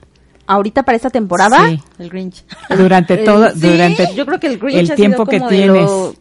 [0.48, 1.80] Ahorita para esta temporada, Sí.
[2.00, 2.44] El Grinch.
[2.78, 5.50] Durante todo, sí, durante yo creo que el Grinch el ha tiempo sido que como
[5.50, 5.82] de tienes.
[5.86, 6.14] lo-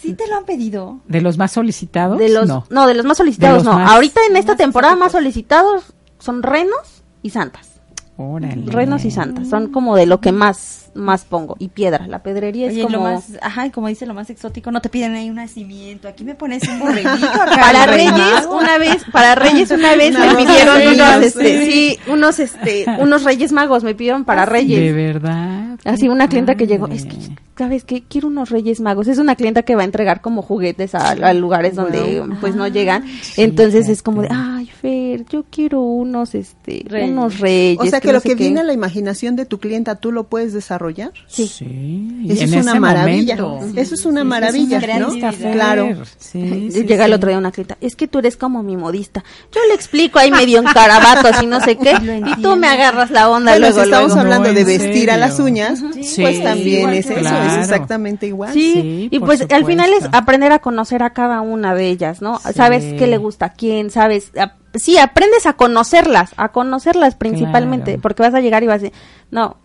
[0.00, 1.00] Sí te lo han pedido.
[1.08, 2.18] ¿De los más solicitados?
[2.18, 2.64] De los, no.
[2.70, 2.86] no.
[2.86, 3.78] de los más solicitados los no.
[3.78, 5.84] más- Ahorita en esta temporada más solicitados
[6.18, 7.80] son renos y santas.
[8.16, 8.70] Órale.
[8.70, 11.56] Renos y santas, son como de lo que más más pongo.
[11.58, 12.96] Y piedra, la pedrería Oye, es como...
[12.96, 16.08] lo más, ajá, y como dice lo más exótico, no te piden ahí un nacimiento.
[16.08, 17.26] Aquí me pones un borreguito.
[17.60, 22.84] Para Reyes una vez, para Reyes una vez me pidieron unos, este, sí, unos, este,
[22.98, 24.94] unos Reyes Magos me pidieron para De Reyes.
[24.94, 25.78] verdad.
[25.84, 27.16] Así una clienta que llegó, es que,
[27.56, 28.02] ¿sabes qué?
[28.08, 29.06] Quiero unos Reyes Magos.
[29.08, 32.66] Es una clienta que va a entregar como juguetes a, a lugares donde pues no
[32.66, 33.04] llegan.
[33.36, 37.10] Entonces es como de, ay, Fer, yo quiero unos, este, Reyes.
[37.10, 37.78] unos Reyes.
[37.80, 38.44] O sea que no lo sé que qué".
[38.44, 40.85] viene a la imaginación de tu clienta, tú lo puedes desarrollar.
[41.26, 41.46] Sí.
[41.48, 42.26] Sí.
[42.28, 43.36] Eso en es una ese maravilla.
[43.76, 45.32] Eso es una maravilla, es una ¿no?
[45.32, 45.52] Fer.
[45.52, 45.88] Claro.
[46.18, 49.24] Sí, sí, Llega el otro día una clienta, es que tú eres como mi modista.
[49.54, 51.92] Yo le explico ahí medio en carabatos y no sé qué,
[52.38, 54.20] y tú me agarras la onda Bueno, luego, si estamos luego.
[54.20, 57.46] hablando No, de ¿en vestir a las uñas, Sí, pues también es eso, claro.
[57.52, 58.52] es exactamente igual.
[58.52, 62.20] Sí, Sí, y pues al final es aprender a conocer a cada una de ellas,
[62.22, 62.38] ¿no?
[62.38, 62.52] Sí.
[62.54, 67.92] Sabes qué le gusta a quién, sabes, a- sí, aprendes a conocerlas, a conocerlas principalmente,
[67.92, 68.02] Claro.
[68.02, 68.92] porque vas a llegar y vas a decir,
[69.30, 69.56] no,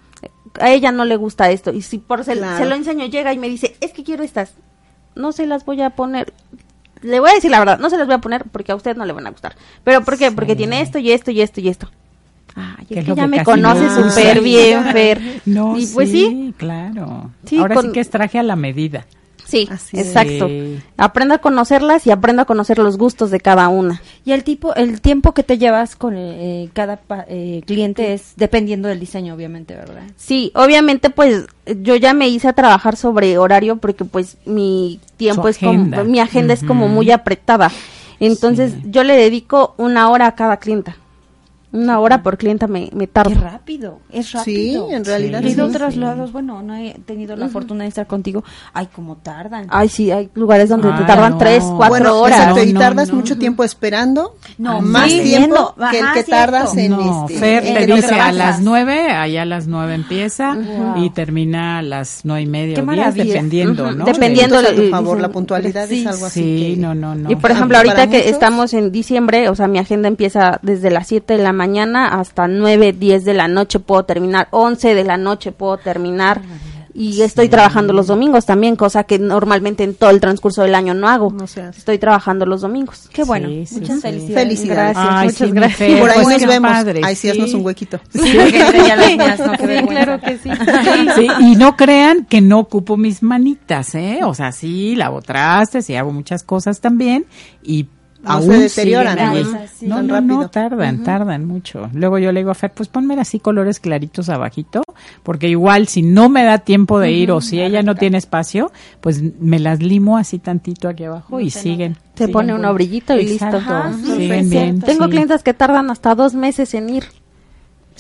[0.60, 2.58] a ella no le gusta esto, y si por se, Claro.
[2.58, 4.54] se lo enseño, llega y me dice, es que quiero estas,
[5.16, 6.34] no se las voy a poner.
[7.02, 8.96] Le voy a decir la verdad, no se las voy a poner porque a usted
[8.96, 9.56] no le van a gustar.
[9.84, 10.32] ¿Pero por qué?
[10.32, 11.90] Porque tiene esto y esto y esto y esto.
[12.54, 15.42] Ay, es es que ya me conoce no súper bien, Fer.
[15.46, 17.32] No, y pues sí, claro.
[17.46, 19.06] Sí, Ahora con- sí que es traje a la medida.
[19.52, 20.48] Sí, Así exacto.
[20.48, 20.80] Sí.
[20.98, 24.02] Aprendo a conocerlas y aprendo a conocer los gustos de cada una.
[24.26, 28.34] Y el tipo, el tiempo que te llevas con eh, cada pa- eh, cliente es
[28.38, 30.04] dependiendo del diseño, obviamente, ¿verdad?
[30.16, 31.46] Sí, obviamente pues
[31.82, 35.72] yo ya me hice a trabajar sobre horario porque pues mi tiempo Su es como,
[35.72, 36.04] agenda.
[36.04, 37.72] mi agenda es como muy apretada.
[38.20, 38.82] Entonces Sí.
[38.92, 40.96] yo le dedico una hora a cada clienta.
[41.74, 43.40] Una hora por clienta me, me Qué tarda.
[43.40, 44.90] rápido, es Sí, rápido.
[44.92, 45.76] en realidad He ido a sí.
[45.76, 48.44] otros lados, bueno, no he tenido la fortuna de estar contigo.
[48.74, 49.68] Ay, cómo tardan.
[49.70, 51.38] Ay, sí, hay lugares donde te Ay, tardan no.
[51.38, 52.40] tres, cuatro bueno, horas.
[52.40, 53.40] exacto, y No, tardas no, mucho no.
[53.40, 55.92] tiempo esperando, No, más sí, tiempo viendo.
[55.92, 56.32] que el que cierto.
[56.32, 57.40] tardas en no, este.
[57.40, 61.06] Fer en te dice a las nueve, allá a las nueve empieza Wow.
[61.06, 64.06] y termina a las nueve y media Qué o diez, dependiendo, Ujú, ¿no?
[64.06, 66.42] dependiendo Puntos a tu favor, la puntualidad sí, es algo así.
[66.42, 67.32] Sí, no, no, no.
[67.32, 70.92] Y por Ah, ejemplo, ahorita que estamos en diciembre, o sea, mi agenda empieza desde
[70.92, 71.61] las 7 de la mañana
[72.08, 76.42] hasta 9, 10 de la noche puedo terminar, 11 de la noche puedo terminar.
[76.94, 80.94] Y estoy trabajando los domingos también, cosa que normalmente en todo el transcurso del año
[80.94, 81.32] no hago.
[81.32, 81.46] No.
[81.46, 83.10] Estoy trabajando los domingos.
[83.14, 83.48] Qué bueno.
[83.48, 84.02] Sí, sí, Muchas sí.
[84.02, 84.44] felicidades.
[84.44, 84.98] Felicidades.
[84.98, 86.00] Gracias, Ay, muchas gracias.
[86.00, 86.72] Por ahí pues, nos vemos.
[86.72, 87.30] padre, Ahí sí, sí.
[87.30, 88.00] haznos un huequito.
[88.10, 88.34] Sí,
[88.88, 90.50] ya las no, claro que sí.
[91.16, 94.20] Sí, y no crean que no ocupo mis manitas, ¿eh?
[94.24, 97.26] O sea, sí, lavo trastes y hago muchas cosas también
[97.64, 97.88] y
[98.24, 99.44] No aún se deterioran, ahí.
[99.44, 99.60] ¿no?
[99.74, 101.90] Sí, No, no, tardan, tardan mucho.
[101.94, 104.84] Luego yo le digo a Fer, pues ponme así colores claritos abajito,
[105.24, 108.72] porque igual si no me da tiempo de ir o si ella no tiene espacio,
[109.00, 111.96] pues me las limo así tantito aquí abajo y siguen.
[112.16, 113.74] Se siguen pone un obrillito y Exacto, listo.
[113.74, 114.50] Ajá, siguen perfecto.
[114.50, 114.82] bien.
[114.82, 115.10] Tengo sí.
[115.10, 117.06] clientes que tardan hasta dos meses en ir.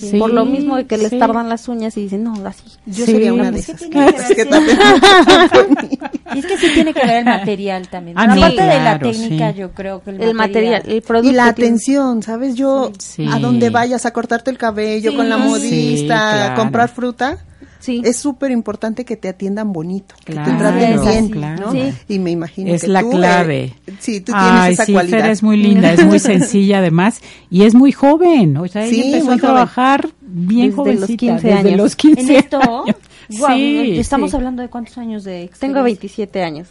[0.09, 1.19] Sí, por lo mismo de que les sí.
[1.19, 2.63] tardan las uñas y dicen, no, así.
[2.85, 3.11] Yo Sí.
[3.11, 3.89] sería una de Es que esas.
[6.35, 8.17] Y es que sí tiene que ver el material también.
[8.17, 9.59] Ah, no, aparte de la claro, técnica, sí.
[9.59, 11.29] yo creo que el, El material, el producto.
[11.31, 12.55] Y la tiene- atención, ¿sabes?
[12.55, 13.27] Yo, Sí.
[13.31, 15.17] a donde vayas a cortarte el cabello Sí.
[15.17, 16.53] con la Sí, modista, claro.
[16.53, 17.37] a comprar fruta,
[17.81, 18.01] Sí.
[18.05, 21.65] Es súper importante que te atiendan bonito, que Claro, te traten bien, claro.
[21.65, 21.71] ¿no?
[21.73, 21.91] Sí.
[22.07, 23.63] Y me imagino Es que la tú, clave.
[23.63, 25.19] eh, sí, tú tienes Ay, esa sí, cualidad.
[25.21, 28.55] Fer es muy linda, es muy sencilla además y es muy joven.
[28.57, 29.39] O sea, ella Sí, empezó a joven.
[29.39, 31.77] trabajar bien Desde jovencita, los 15 desde años.
[31.77, 32.95] los 15 En esto, años.
[33.29, 34.35] guau, Sí, estamos sí.
[34.37, 35.67] hablando de cuántos años de experiencia?
[35.67, 36.67] Tengo 27 años.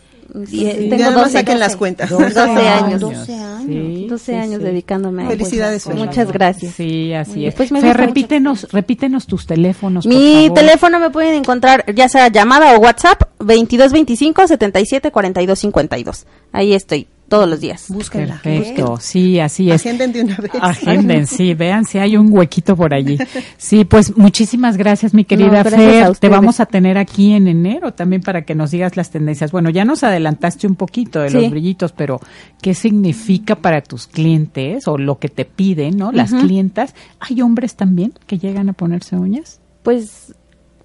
[0.51, 1.79] Y, tengo ya nada más 12, saquen las 12.
[1.79, 2.11] cuentas.
[2.11, 3.01] 12 años.
[3.01, 3.67] 12 años.
[3.67, 4.65] Sí, 12 sí, años sí.
[4.65, 5.29] dedicándome a.
[5.29, 5.87] Felicidades.
[5.89, 6.75] Muchas gracias.
[6.75, 7.55] Sí, así es.
[7.55, 10.59] Pues me Fer, repítenos, repítenos tus teléfonos, por Mi favor.
[10.59, 16.27] teléfono me pueden encontrar ya sea llamada o WhatsApp 2225 77 42 52.
[16.53, 17.87] Ahí estoy todos los días.
[17.89, 18.41] Búsquenla.
[18.43, 19.81] Perfecto, sí, así es.
[19.81, 20.51] Agenden de una vez.
[20.61, 23.17] Agenden, sí, vean si hay un huequito por allí.
[23.57, 26.17] Sí, pues muchísimas gracias, mi querida No, Fer.
[26.19, 29.53] Te vamos a tener aquí en enero también para que nos digas las tendencias.
[29.53, 31.37] Bueno, ya nos adelantaste un poquito de Sí.
[31.37, 32.21] los brillitos, pero
[32.61, 36.11] ¿qué significa para tus clientes o lo que te piden, no?
[36.13, 36.95] Las clientas.
[37.21, 39.61] ¿Hay hombres también que llegan a ponerse uñas?
[39.85, 40.35] Pues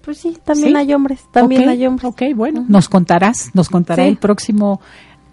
[0.00, 0.76] pues sí, también ¿Sí?
[0.76, 2.04] hay hombres, también hay hombres.
[2.08, 4.08] Ok, bueno, nos contarás, nos contará Sí.
[4.10, 4.80] el próximo...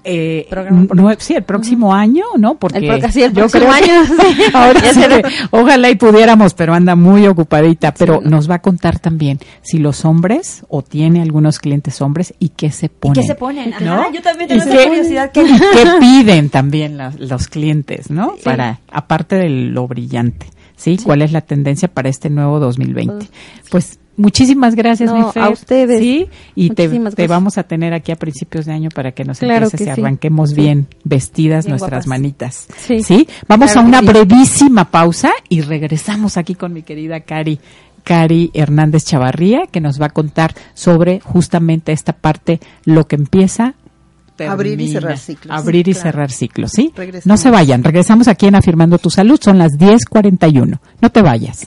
[0.06, 0.82] Eh, Programa.
[0.88, 2.56] nue- sí, el próximo año, ¿no?
[2.56, 4.04] Porque El pro- sí, el yo próximo creo que- año.
[4.54, 7.94] ahora sí que ojalá y pudiéramos, pero anda muy ocupadita.
[7.94, 12.50] Pero nos va a contar también si los hombres o tiene algunos clientes hombres y
[12.50, 13.22] qué se ¿Y ponen.
[13.22, 13.74] qué se ponen?
[13.74, 14.12] Ajá, ¿no?
[14.12, 15.32] yo también ¿Y tengo qué- esa curiosidad.
[15.34, 15.44] ¿Y qué
[16.00, 18.36] piden también la- los clientes, no?
[18.44, 20.98] Para, aparte de lo brillante, ¿sí?
[21.02, 23.28] ¿Cuál es la tendencia para este nuevo 2020?
[23.72, 25.44] Pues muchísimas gracias, No, mi Fer.
[25.44, 26.00] a ustedes.
[26.00, 29.40] Sí, y te, te vamos a tener aquí a principios de año para que nos
[29.40, 30.02] Claro empieces que y sí.
[30.02, 30.56] arranquemos Sí.
[30.56, 32.08] bien vestidas Bien nuestras guapas.
[32.08, 32.68] manitas.
[32.78, 33.28] Sí.
[33.48, 34.06] Vamos Claro a una sí.
[34.08, 37.60] brevísima pausa y regresamos aquí con mi querida Cari.
[38.04, 43.76] Cari Hernández Chavarría, que nos va a contar sobre justamente esta parte, lo que empieza.
[44.46, 45.58] Abrir y cerrar ciclos.
[45.58, 46.10] Abrir y Claro.
[46.10, 46.92] cerrar ciclos, ¿sí?
[46.96, 47.26] Regresamos.
[47.28, 50.80] No se vayan, regresamos aquí en Afirmando tu Salud, son las 10.41.
[51.02, 51.66] No te vayas.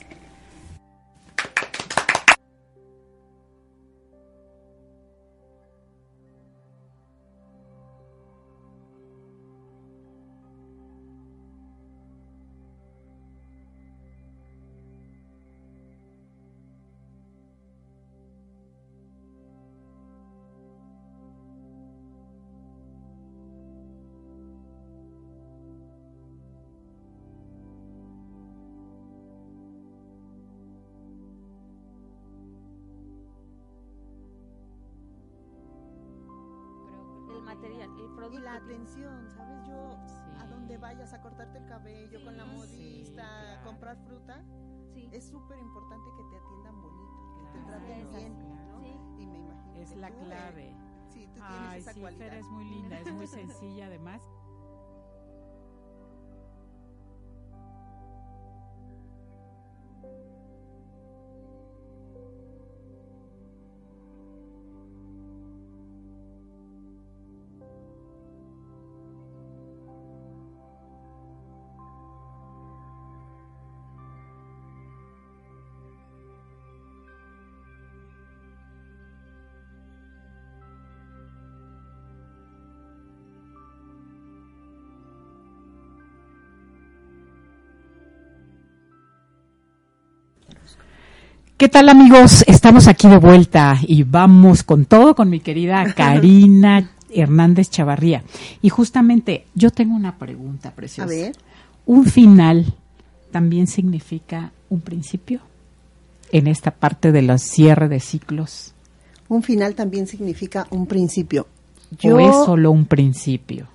[37.47, 38.39] Material, el Y producto.
[38.41, 39.67] la atención, ¿sabes?
[39.67, 39.97] Yo,
[40.39, 44.43] a donde vayas a cortarte el cabello, con la modista, comprar fruta,
[44.93, 45.09] Sí.
[45.11, 48.37] es súper importante que te atiendan bonito, que te Claro, traten bien.
[49.17, 50.75] Y me imagino Es que la tú, eh, clave.
[51.09, 52.25] sí, tú tienes Ay, esa sí, cualidad.
[52.25, 54.21] Fer es muy linda, es muy sencilla además.
[91.57, 92.43] ¿Qué tal amigos?
[92.47, 98.23] Estamos aquí de vuelta y vamos con todo con mi querida Karina Hernández Chavarría.
[98.61, 101.03] Y justamente yo tengo una pregunta preciosa.
[101.11, 101.35] A ver.
[101.85, 102.65] ¿Un final
[103.31, 105.39] también significa un principio
[106.31, 108.73] en esta parte de los cierre de ciclos?
[109.29, 111.47] Un final también significa un principio.
[112.03, 113.67] ¿O es solo un principio?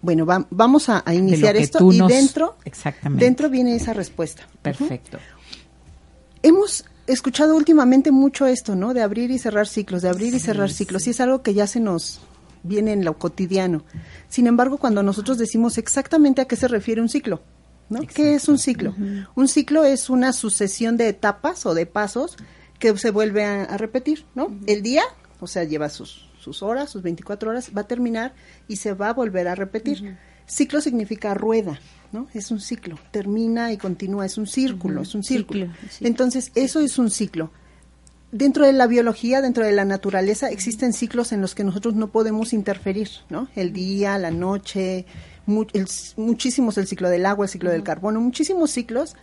[0.00, 3.24] Bueno, va- vamos a, iniciar esto y nos- dentro, Exactamente.
[3.24, 4.42] dentro viene esa respuesta.
[4.60, 5.18] Perfecto.
[6.44, 8.92] Hemos escuchado últimamente mucho esto, ¿no?
[8.92, 11.06] De abrir y cerrar ciclos, de abrir y cerrar ciclos.
[11.06, 12.20] Y es algo que ya se nos
[12.62, 13.82] viene en lo cotidiano.
[14.28, 17.40] Sin embargo, cuando nosotros decimos exactamente a qué se refiere un ciclo,
[17.88, 18.00] ¿no?
[18.02, 18.94] ¿Qué es un ciclo?
[19.34, 22.36] Un ciclo es una sucesión de etapas o de pasos
[22.78, 24.54] que se vuelve a, a repetir, ¿no?
[24.66, 25.04] El día,
[25.40, 28.34] o sea, lleva sus, sus horas, sus 24 horas, va a terminar
[28.68, 30.18] y se va a volver a repetir.
[30.44, 31.80] Ciclo significa rueda,
[32.14, 32.28] ¿no?
[32.32, 35.66] Es un ciclo, termina y continúa, es un círculo, es un círculo.
[36.06, 37.50] Entonces, eso es un ciclo.
[38.32, 42.08] Dentro de la biología, dentro de la naturaleza, existen ciclos en los que nosotros no
[42.08, 43.48] podemos interferir, ¿no?
[43.54, 45.06] El día, la noche,
[45.46, 49.14] mu- el muchísimos el ciclo del agua, el ciclo del carbono, muchísimos ciclos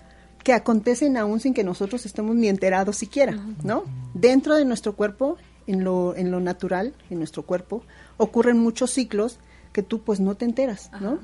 [0.44, 3.84] que acontecen aún sin que nosotros estemos ni enterados siquiera, ¿no?
[4.14, 7.84] Dentro de nuestro cuerpo, en lo, en lo natural, en nuestro cuerpo,
[8.18, 9.40] ocurren muchos ciclos
[9.74, 11.20] que tú pues no te enteras, ¿no?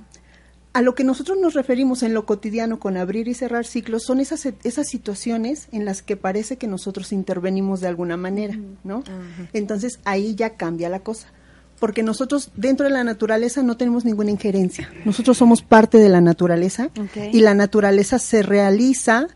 [0.78, 4.20] A lo que nosotros nos referimos en lo cotidiano con abrir y cerrar ciclos son
[4.20, 9.04] esas, esas situaciones en las que parece que nosotros intervenimos de alguna manera, ¿no?
[9.54, 11.30] Entonces ahí ya cambia la cosa.
[11.80, 14.88] Porque nosotros dentro de la naturaleza no tenemos ninguna injerencia.
[15.04, 16.92] Nosotros somos parte de la naturaleza
[17.34, 19.30] y la naturaleza se realiza,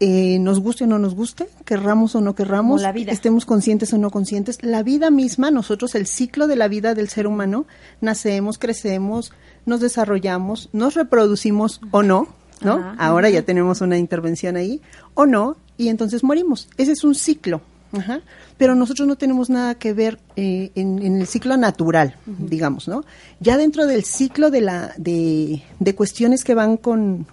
[0.00, 3.10] eh, nos guste o no nos guste, querramos o no querramos, la vida.
[3.10, 4.62] estemos conscientes o no conscientes.
[4.62, 7.66] La vida misma, nosotros, el ciclo de la vida del ser humano,
[8.02, 9.32] nacemos, crecemos,
[9.68, 12.28] nos desarrollamos, nos reproducimos o no,
[12.60, 12.74] ¿no?
[12.74, 12.94] Ajá.
[12.98, 14.80] Ahora ya tenemos una intervención ahí,
[15.14, 16.68] o no, y entonces morimos.
[16.76, 17.60] Ese es un ciclo.
[17.92, 18.20] Ajá.
[18.58, 23.04] Pero nosotros no tenemos nada que ver eh, en, en el ciclo natural, digamos, ¿no?
[23.40, 27.26] Ya dentro del ciclo de la de, de cuestiones que van con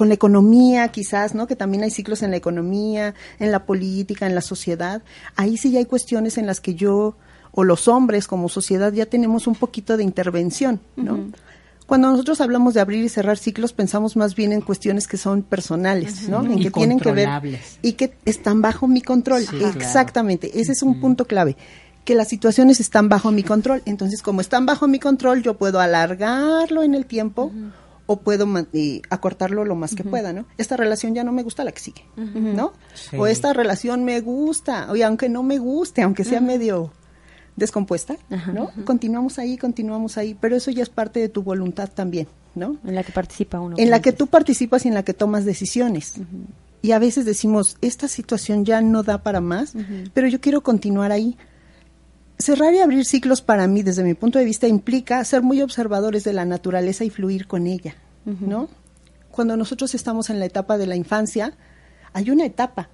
[0.00, 1.46] con la economía, quizás, ¿no?
[1.46, 5.02] Que también hay ciclos en la economía, en la política, en la sociedad.
[5.36, 7.16] Ahí sí ya hay cuestiones en las que yo
[7.52, 11.30] o los hombres como sociedad ya tenemos un poquito de intervención, ¿no?
[11.86, 15.42] Cuando nosotros hablamos de abrir y cerrar ciclos, pensamos más bien en cuestiones que son
[15.42, 16.44] personales, ¿no?
[16.44, 17.28] En Y que tienen que ver
[17.82, 19.42] y que están bajo mi control.
[19.42, 19.80] Sí, claro.
[19.80, 21.56] Exactamente, ese es un punto clave
[22.04, 23.82] que las situaciones están bajo mi control.
[23.86, 27.52] Entonces, como están bajo mi control, yo puedo alargarlo en el tiempo
[28.06, 30.46] o puedo eh, acortarlo lo más que pueda, ¿no?
[30.58, 32.72] Esta relación ya no me gusta la que sigue, ¿no?
[32.94, 33.16] Sí.
[33.16, 36.92] O esta relación me gusta, oye, aunque no me guste, aunque sea medio
[37.56, 38.16] descompuesta,
[38.52, 38.70] ¿no?
[38.84, 42.76] Continuamos ahí, continuamos ahí, pero eso ya es parte de tu voluntad también, ¿no?
[42.84, 43.76] En la que participa uno.
[43.78, 46.14] en la que tú participas y en la que tomas decisiones.
[46.82, 49.74] Y a veces decimos, esta situación ya no da para más,
[50.14, 51.36] pero yo quiero continuar ahí.
[52.38, 56.24] Cerrar y abrir ciclos para mí, desde mi punto de vista, implica ser muy observadores
[56.24, 57.94] de la naturaleza y fluir con ella,
[58.24, 58.68] ¿no?
[59.30, 61.52] Cuando nosotros estamos en la etapa de la infancia,
[62.14, 62.88] hay una etapa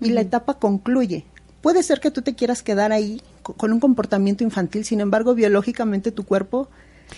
[0.00, 1.24] y la etapa concluye.
[1.62, 3.20] Puede ser que tú te quieras quedar ahí
[3.56, 6.68] con un comportamiento infantil, sin embargo, biológicamente tu cuerpo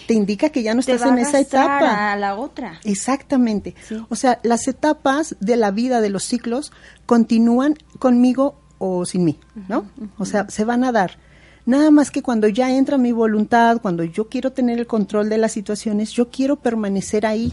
[0.06, 2.12] te indica que ya no Te estás va en a esa etapa.
[2.12, 2.80] a la otra.
[2.84, 3.74] Exactamente.
[3.86, 4.02] Sí.
[4.08, 6.72] O sea, las etapas de la vida de los ciclos
[7.06, 9.84] continúan conmigo o sin mí, ¿no?
[10.18, 11.18] O sea, se van a dar.
[11.66, 15.38] Nada más que cuando ya entra mi voluntad, cuando yo quiero tener el control de
[15.38, 17.52] las situaciones, yo quiero permanecer ahí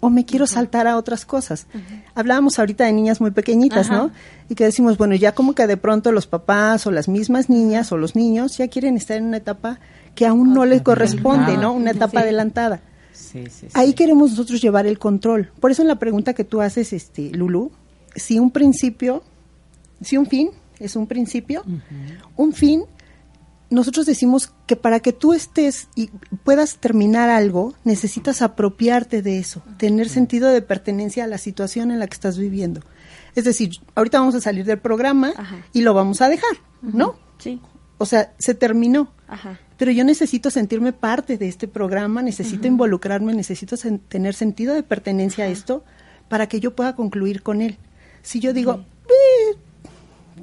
[0.00, 1.66] o me quiero saltar a otras cosas.
[2.14, 4.10] Hablábamos ahorita de niñas muy pequeñitas, ¿no?
[4.48, 7.90] Y que decimos, bueno, ya como que de pronto los papás o las mismas niñas
[7.92, 9.80] o los niños ya quieren estar en una etapa
[10.14, 11.72] que aún no les corresponde, ¿no?
[11.72, 12.80] Una etapa adelantada.
[13.12, 13.68] Sí, sí, sí.
[13.74, 15.50] Ahí queremos nosotros llevar el control.
[15.60, 17.72] Por eso en la pregunta que tú haces, este, Lulu,
[18.14, 19.22] si un principio,
[20.00, 21.64] si un fin es un principio,
[22.36, 22.84] un fin,
[23.70, 26.08] nosotros decimos que para que tú estés y
[26.44, 31.98] puedas terminar algo, necesitas apropiarte de eso, tener sentido de pertenencia a la situación en
[31.98, 32.80] la que estás viviendo.
[33.34, 35.56] Es decir, ahorita vamos a salir del programa Ajá.
[35.72, 36.50] y lo vamos a dejar,
[36.82, 37.16] ¿no?
[37.38, 37.60] Sí.
[37.98, 39.58] O sea, se terminó Ajá.
[39.76, 44.82] pero yo necesito sentirme parte de este programa, necesito involucrarme, necesito sen- tener sentido de
[44.82, 45.84] pertenencia a esto
[46.28, 47.76] para que yo pueda concluir con él.
[48.22, 49.56] Si yo digo, "Eh",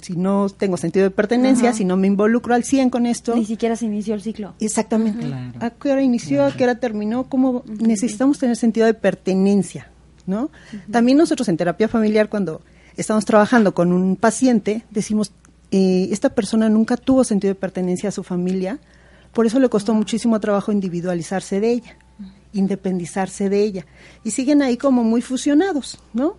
[0.02, 1.78] si no tengo sentido de pertenencia, Ajá.
[1.78, 4.54] si no me involucro al 100 con esto, Ni siquiera se inició el ciclo.
[4.60, 5.54] exactamente, Claro.
[5.60, 7.26] ¿a qué hora inició, a qué hora terminó?
[7.30, 9.90] ¿Cómo necesitamos tener sentido de pertenencia?
[10.28, 10.50] ¿no?
[10.92, 12.62] También nosotros en terapia familiar, cuando
[12.98, 15.32] estamos trabajando con un paciente, decimos,
[15.72, 18.80] eh, esta persona nunca tuvo sentido de pertenencia a su familia,
[19.34, 21.98] por eso le costó muchísimo trabajo individualizarse de ella,
[22.54, 23.86] independizarse de ella.
[24.24, 26.38] Y siguen ahí como muy fusionados, ¿no?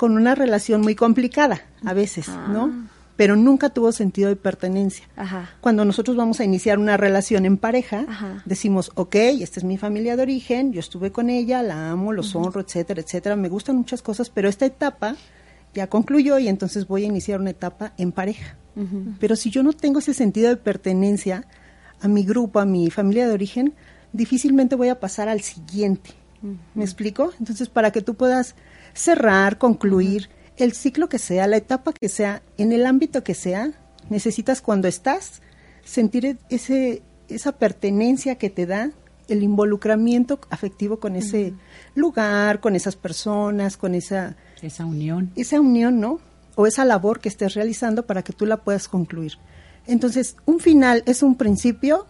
[0.00, 2.88] Con una relación muy complicada a veces, ¿no?
[3.16, 5.04] Pero nunca tuvo sentido de pertenencia.
[5.14, 5.50] Ajá.
[5.60, 8.42] Cuando nosotros vamos a iniciar una relación en pareja, Ajá.
[8.46, 12.34] decimos, ok, esta es mi familia de origen, yo estuve con ella, la amo, los
[12.34, 15.16] honro, etcétera, etcétera, me gustan muchas cosas, pero esta etapa
[15.74, 18.56] ya concluyó y entonces voy a iniciar una etapa en pareja.
[19.18, 21.44] Pero si yo no tengo ese sentido de pertenencia
[22.00, 23.74] a mi grupo, a mi familia de origen,
[24.14, 26.12] difícilmente voy a pasar al siguiente.
[26.74, 27.32] ¿Me explico?
[27.38, 28.54] Entonces, para que tú puedas
[29.00, 33.72] cerrar, concluir el ciclo que sea, la etapa que sea, en el ámbito que sea,
[34.10, 35.40] necesitas cuando estás
[35.84, 38.90] sentir ese esa pertenencia que te da
[39.28, 41.54] el involucramiento afectivo con ese
[41.94, 45.30] lugar, con esas personas, con esa Esa unión.
[45.36, 46.18] esa unión, ¿no?
[46.56, 49.34] O esa labor que estés realizando para que tú la puedas concluir.
[49.86, 52.06] Entonces, un final es un principio,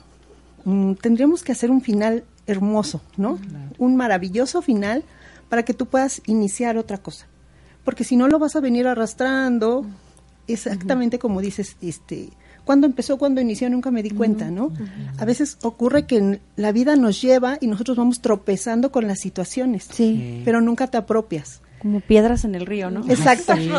[0.65, 3.39] mm, tendríamos que hacer un final hermoso, ¿no?
[3.79, 5.05] Un maravilloso final
[5.51, 7.27] para que tú puedas iniciar otra cosa.
[7.85, 9.85] Porque si no lo vas a venir arrastrando,
[10.47, 12.31] exactamente como dices, este,
[12.65, 14.73] cuando empezó, cuando inició, nunca me di cuenta, ¿no?
[15.19, 19.89] A veces ocurre que la vida nos lleva y nosotros vamos tropezando con las situaciones
[19.91, 20.43] Sí.
[20.45, 21.61] pero nunca te apropias.
[21.81, 23.01] Como piedras en el río, ¿no?
[23.09, 23.57] Exacto.
[23.57, 23.71] Sí,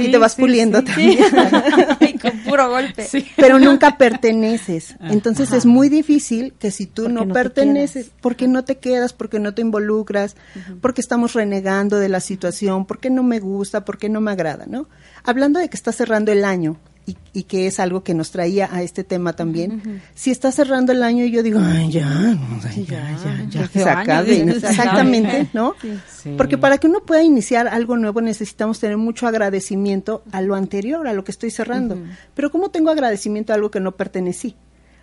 [0.00, 0.84] y te vas sí, puliendo sí.
[0.84, 1.18] también.
[2.00, 3.06] Y con puro golpe.
[3.36, 4.96] Pero nunca perteneces.
[5.00, 5.58] Entonces Ajá.
[5.58, 9.12] es muy difícil que si tú Porque no, no te perteneces, porque no te quedas,
[9.12, 10.36] porque no te involucras,
[10.80, 14.88] porque estamos renegando de la situación, porque no me gusta, porque no me agrada, ¿no?
[15.22, 18.68] Hablando de que está cerrando el año y, y que es algo que nos traía
[18.72, 22.60] a este tema también, si está cerrando el año y yo digo, ay, ya, no,
[22.64, 24.54] ay, ya, ya, ya, ya que se acabe, ya ¿no?
[24.54, 24.72] que se acabe.
[24.72, 25.74] Exactamente, ¿no?
[26.16, 26.34] Sí.
[26.36, 31.06] Porque para que uno pueda iniciar algo nuevo necesitamos tener mucho agradecimiento a lo anterior,
[31.06, 31.96] a lo que estoy cerrando.
[32.34, 34.56] Pero ¿cómo tengo agradecimiento a algo que no pertenecí?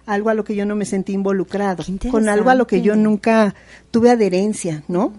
[0.05, 2.97] Algo a lo que yo no me sentí involucrado, con algo a lo que yo
[2.97, 3.55] nunca
[3.91, 5.13] tuve adherencia, ¿no?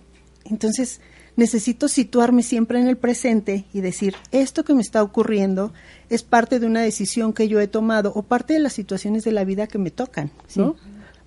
[0.44, 1.00] Entonces,
[1.36, 5.72] necesito situarme siempre en el presente y decir, esto que me está ocurriendo
[6.08, 9.32] es parte de una decisión que yo he tomado o parte de las situaciones de
[9.32, 10.76] la vida que me tocan, ¿no?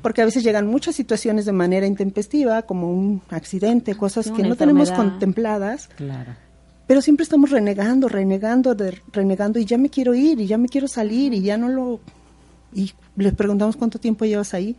[0.02, 4.44] Porque a veces llegan muchas situaciones de manera intempestiva, como un accidente, cosas Sí, que
[4.44, 6.34] no tenemos contempladas, Claro.
[6.86, 10.70] pero siempre estamos renegando, renegando, de- renegando y ya me quiero ir y ya me
[10.70, 12.00] quiero salir y ya no lo...
[12.74, 14.76] Y les preguntamos cuánto tiempo llevas ahí.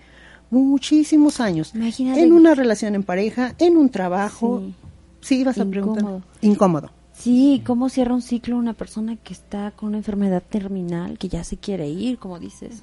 [0.51, 1.73] Muchísimos años.
[1.75, 2.23] Imagínate.
[2.23, 4.63] En una relación en pareja, en un trabajo.
[4.65, 4.75] Sí.
[5.21, 6.23] Sí, ibas a preguntar.
[6.41, 6.91] Incómodo.
[7.13, 11.43] Sí, ¿cómo cierra un ciclo una persona que está con una enfermedad terminal, que ya
[11.43, 12.83] se quiere ir, como dices?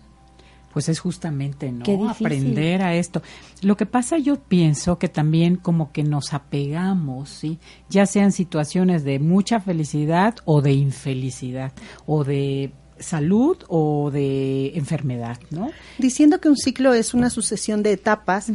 [0.74, 1.86] Pues es justamente, ¿no?
[1.86, 2.26] Qué difícil.
[2.26, 3.22] Aprender a esto.
[3.62, 7.60] Lo que pasa, yo pienso que también como que nos apegamos, ¿sí?
[7.90, 11.72] Ya sean situaciones de mucha felicidad o de infelicidad,
[12.06, 15.70] o de salud o de enfermedad, ¿no?
[15.98, 18.52] Diciendo que un ciclo es una sucesión de etapas,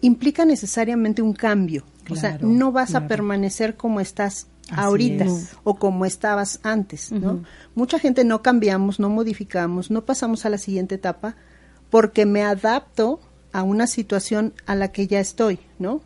[0.00, 1.84] implica necesariamente un cambio.
[2.10, 5.50] O sea, no vas a permanecer como estás Así ahorita es.
[5.64, 7.42] o como estabas antes, ¿no?
[7.74, 11.36] Mucha gente no cambiamos, no modificamos, no pasamos a la siguiente etapa
[11.90, 13.20] porque me adapto
[13.52, 16.02] a una situación a la que ya estoy, ¿no?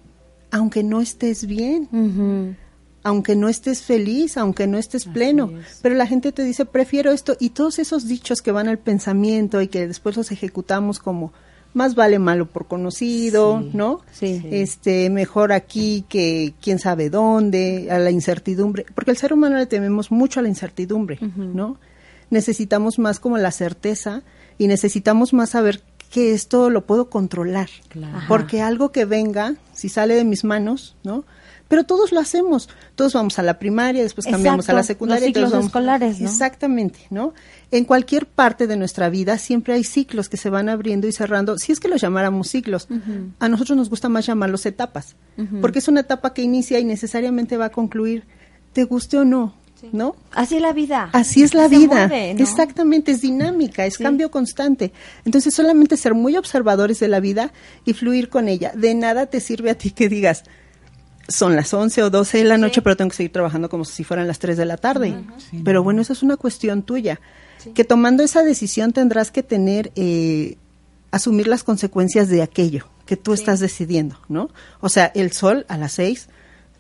[0.50, 2.57] Aunque no estés bien,
[3.02, 5.80] aunque no estés feliz, aunque no estés pleno, es.
[5.82, 9.61] pero la gente te dice, prefiero esto, y todos esos dichos que van al pensamiento
[9.61, 11.32] y que después los ejecutamos como
[11.74, 14.00] más vale malo por conocido, Sí, ¿no?
[14.12, 14.42] sí.
[14.50, 19.66] Este, mejor aquí que quién sabe dónde, a la incertidumbre, porque el ser humano le
[19.66, 21.78] tememos mucho a la incertidumbre, ¿no?
[22.30, 24.22] Necesitamos más como la certeza
[24.58, 27.68] y necesitamos más saber que esto lo puedo controlar.
[27.88, 28.18] Claro.
[28.28, 31.24] Porque algo que venga, si sale de mis manos, ¿no?
[31.74, 32.68] Pero todos lo hacemos.
[32.94, 35.22] Todos vamos a la primaria, después cambiamos a la secundaria.
[35.26, 36.28] los ciclos vamos- escolares, ¿no?
[36.28, 37.34] Exactamente, ¿no?
[37.72, 41.58] En cualquier parte de nuestra vida siempre hay ciclos que se van abriendo y cerrando.
[41.58, 42.86] Si es que los llamáramos ciclos,
[43.40, 45.16] a nosotros nos gusta más llamarlos etapas,
[45.60, 48.22] porque es una etapa que inicia y necesariamente va a concluir,
[48.72, 49.56] te guste o no,
[49.90, 50.14] ¿no?
[50.30, 51.10] Así es la vida.
[51.12, 52.06] Así es la Se vida.
[52.06, 52.40] mueve, ¿no?
[52.44, 54.92] Exactamente, es dinámica, es cambio constante.
[55.24, 57.52] Entonces, solamente ser muy observadores de la vida
[57.84, 58.70] y fluir con ella.
[58.76, 60.44] De nada te sirve a ti que digas,
[61.28, 64.04] son las 11 o 12 de la noche, pero tengo que seguir trabajando como si
[64.04, 65.14] fueran las 3 de la tarde.
[65.64, 67.20] Pero bueno, eso es una cuestión tuya.
[67.74, 70.56] Que tomando esa decisión tendrás que tener, eh,
[71.10, 74.50] asumir las consecuencias de aquello que tú estás decidiendo, ¿no?
[74.80, 76.28] O sea, el sol a las 6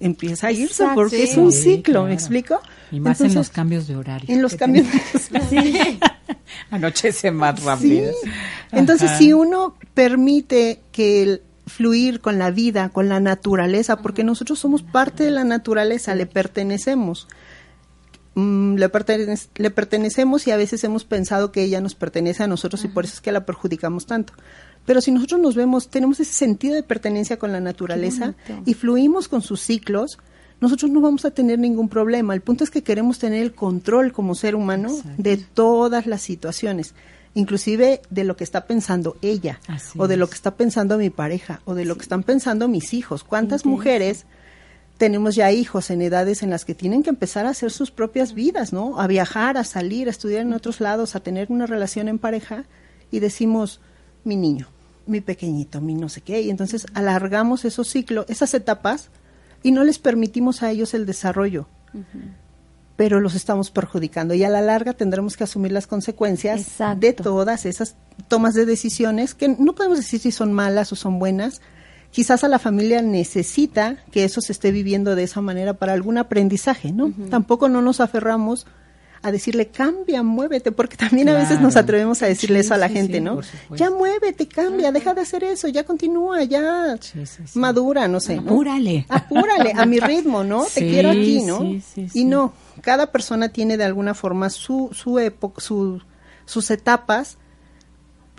[0.00, 0.94] empieza a irse Exacto.
[0.94, 2.06] porque es un Sí, ciclo, claro.
[2.08, 2.60] ¿me explico?
[2.90, 4.34] Y más en los cambios de horario.
[4.34, 4.86] en los cambios.
[5.48, 5.98] tenemos.
[6.70, 8.10] Anochece más rápido.
[8.22, 8.30] Sí.
[8.72, 9.18] Entonces, Ajá.
[9.18, 14.82] si uno permite que el fluir con la vida, con la naturaleza, porque nosotros somos
[14.82, 17.26] parte de la naturaleza, le pertenecemos.
[18.34, 22.48] Mm, le, pertenec- le pertenecemos y a veces hemos pensado que ella nos pertenece a
[22.48, 24.32] nosotros y por eso es que la perjudicamos tanto.
[24.86, 28.34] Pero si nosotros nos vemos, tenemos ese sentido de pertenencia con la naturaleza
[28.66, 30.18] y fluimos con sus ciclos,
[30.60, 32.34] nosotros no vamos a tener ningún problema.
[32.34, 36.94] El punto es que queremos tener el control como ser humano de todas las situaciones,
[37.34, 41.10] inclusive de lo que está pensando ella, Así o de lo que está pensando mi
[41.10, 43.24] pareja, o de lo que están pensando mis hijos.
[43.24, 44.24] ¿Cuántas mujeres
[44.96, 48.32] tenemos ya hijos en edades en las que tienen que empezar a hacer sus propias
[48.32, 49.00] vidas, ¿no?
[49.00, 52.64] A viajar, a salir, a estudiar en otros lados, a tener una relación en pareja
[53.10, 53.80] y decimos,
[54.22, 54.68] mi niño,
[55.06, 59.10] mi pequeñito, mi no sé qué, y entonces alargamos esos ciclos, esas etapas
[59.62, 61.66] y no les permitimos a ellos el desarrollo.
[62.96, 67.00] Pero los estamos perjudicando y a la larga tendremos que asumir las consecuencias Exacto.
[67.00, 67.96] de todas esas
[68.28, 71.60] tomas de decisiones que no podemos decir si son malas o son buenas.
[72.12, 76.18] Quizás a la familia necesita que eso se esté viviendo de esa manera para algún
[76.18, 77.12] aprendizaje, ¿no?
[77.28, 78.66] Tampoco no nos aferramos
[79.24, 82.76] a decirle cambia, muévete, porque también a veces nos atrevemos a decirle Sí, eso a
[82.76, 83.40] la sí, gente, sí, ¿no?
[83.74, 86.96] Ya muévete, cambia, deja de hacer eso, ya continúa, ya
[87.54, 88.36] madura, no sé.
[88.36, 88.42] ¿no?
[88.42, 89.06] Apúrale.
[89.08, 90.64] Apúrale, a mi ritmo, ¿no?
[90.66, 91.74] Te quiero aquí, ¿no?
[92.12, 96.00] Y no, cada persona tiene de alguna forma su, su época, su,
[96.44, 97.38] sus etapas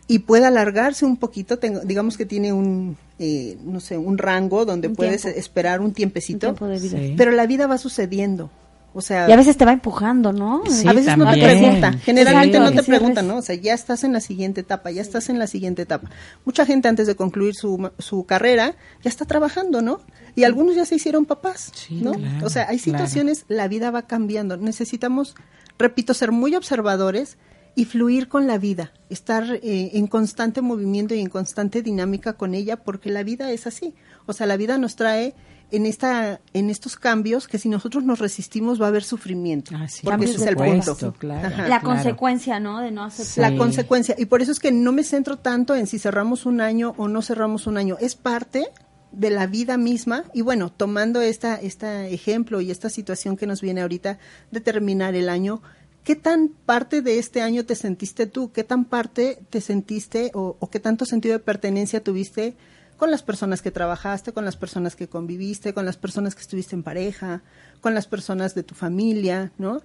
[0.08, 4.66] y puede alargarse un poquito, tengo- digamos que tiene un, eh, no sé, un rango
[4.66, 5.40] donde Un puedes tiempo.
[5.40, 6.98] esperar un Un tiempecito, tiempo de vida.
[7.00, 7.14] Sí.
[7.18, 8.52] pero la vida va sucediendo.
[8.98, 10.64] O sea, Y a veces te va empujando, ¿no?
[10.70, 11.60] Sí, a veces no te también.
[11.60, 13.36] preguntan, generalmente no te preguntan, ¿no?
[13.38, 16.10] O sea, ya estás en la siguiente etapa, ya estás en la siguiente etapa.
[16.46, 18.74] Mucha gente antes de concluir su, ma- su carrera
[19.04, 20.00] ya está trabajando, ¿no?
[20.34, 22.14] Y algunos ya se hicieron papás, Sí, ¿no?
[22.14, 23.00] claro, o sea, hay claro.
[23.00, 24.56] situaciones, la vida va cambiando.
[24.56, 25.36] Necesitamos,
[25.78, 27.38] repito, ser muy observadores
[27.78, 32.54] y fluir con la vida, estar eh, en constante movimiento y en constante dinámica con
[32.54, 33.94] ella, porque la vida es así.
[34.26, 35.36] O sea, la vida nos trae
[35.76, 39.88] en esta en estos cambios que si nosotros nos resistimos va a haber sufrimiento Ah,
[39.88, 41.48] sí, porque por ese es el punto claro.
[41.48, 41.62] Ajá.
[41.64, 41.84] La claro.
[41.84, 42.80] consecuencia, ¿no?
[42.82, 43.40] De no hacer Sí.
[43.42, 46.62] la consecuencia y por eso es que no me centro tanto en si cerramos un
[46.62, 48.68] año o no cerramos un año es parte
[49.12, 53.62] de la vida misma y bueno tomando esta este ejemplo y esta situación que nos
[53.62, 54.18] viene ahorita
[54.52, 55.62] de terminar el año
[56.04, 60.58] qué tan parte de este año te sentiste tú qué tan parte te sentiste o,
[60.60, 62.56] o qué tanto sentido de pertenencia tuviste
[62.98, 66.76] con las personas que trabajaste, con las personas que conviviste, con las personas que estuviste
[66.76, 67.42] en pareja,
[67.82, 69.82] con las personas de tu familia, ¿no?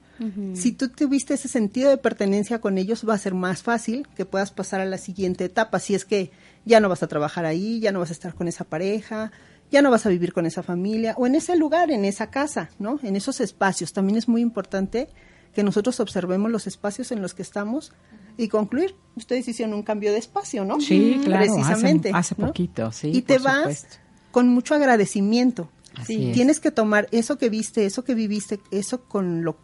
[0.55, 4.27] Si tú tuviste ese sentido de pertenencia con ellos, va a ser más fácil que
[4.27, 5.81] puedas pasar a la siguiente etapa.
[5.81, 6.31] Si es que
[6.65, 9.33] ya no vas a trabajar ahí, ya no vas a estar con esa pareja,
[9.71, 12.71] ya no vas a vivir con esa familia o en ese lugar, en esa casa,
[12.79, 13.01] ¿no?
[13.03, 13.93] En esos espacios.
[13.93, 15.09] También es muy importante
[15.53, 17.93] que nosotros observemos los espacios en los que estamos
[18.41, 18.95] y concluir.
[19.17, 20.81] Ustedes hicieron un cambio de espacio, ¿no?
[20.81, 22.11] Sí, claro, hace- Precisamente.
[22.15, 22.47] hace ¿no?
[22.49, 23.97] poquito, sí, Y te por vas supuesto.
[24.31, 25.71] con mucho agradecimiento.
[25.97, 26.35] Así es.
[26.35, 29.57] Tienes que tomar eso que viste, eso que viviste, eso con lo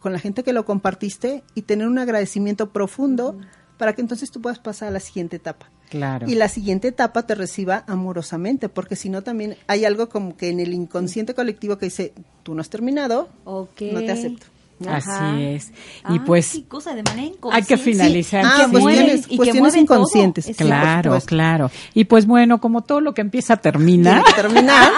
[0.00, 3.36] con la gente que lo compartiste y tener un agradecimiento profundo
[3.76, 5.68] para que entonces tú puedas pasar a la siguiente etapa.
[5.90, 6.28] Claro.
[6.28, 10.50] Y la siguiente etapa te reciba amorosamente, porque si no también hay algo como que
[10.50, 12.12] en el inconsciente colectivo que dice,
[12.44, 13.82] tú no has terminado, Ok.
[13.92, 14.46] no te acepto.
[14.86, 15.68] Así es.
[16.10, 18.44] Y Ah, pues sí, cosa de manera hay que finalizar.
[18.44, 18.82] Ah, que sí.
[18.82, 19.82] cuestiones, y que cuestiones todo.
[19.82, 20.46] inconscientes.
[20.46, 21.28] Por Claro, supuesto.
[21.28, 21.70] claro.
[21.94, 24.90] Y pues bueno, como todo lo que empieza termina, que terminar.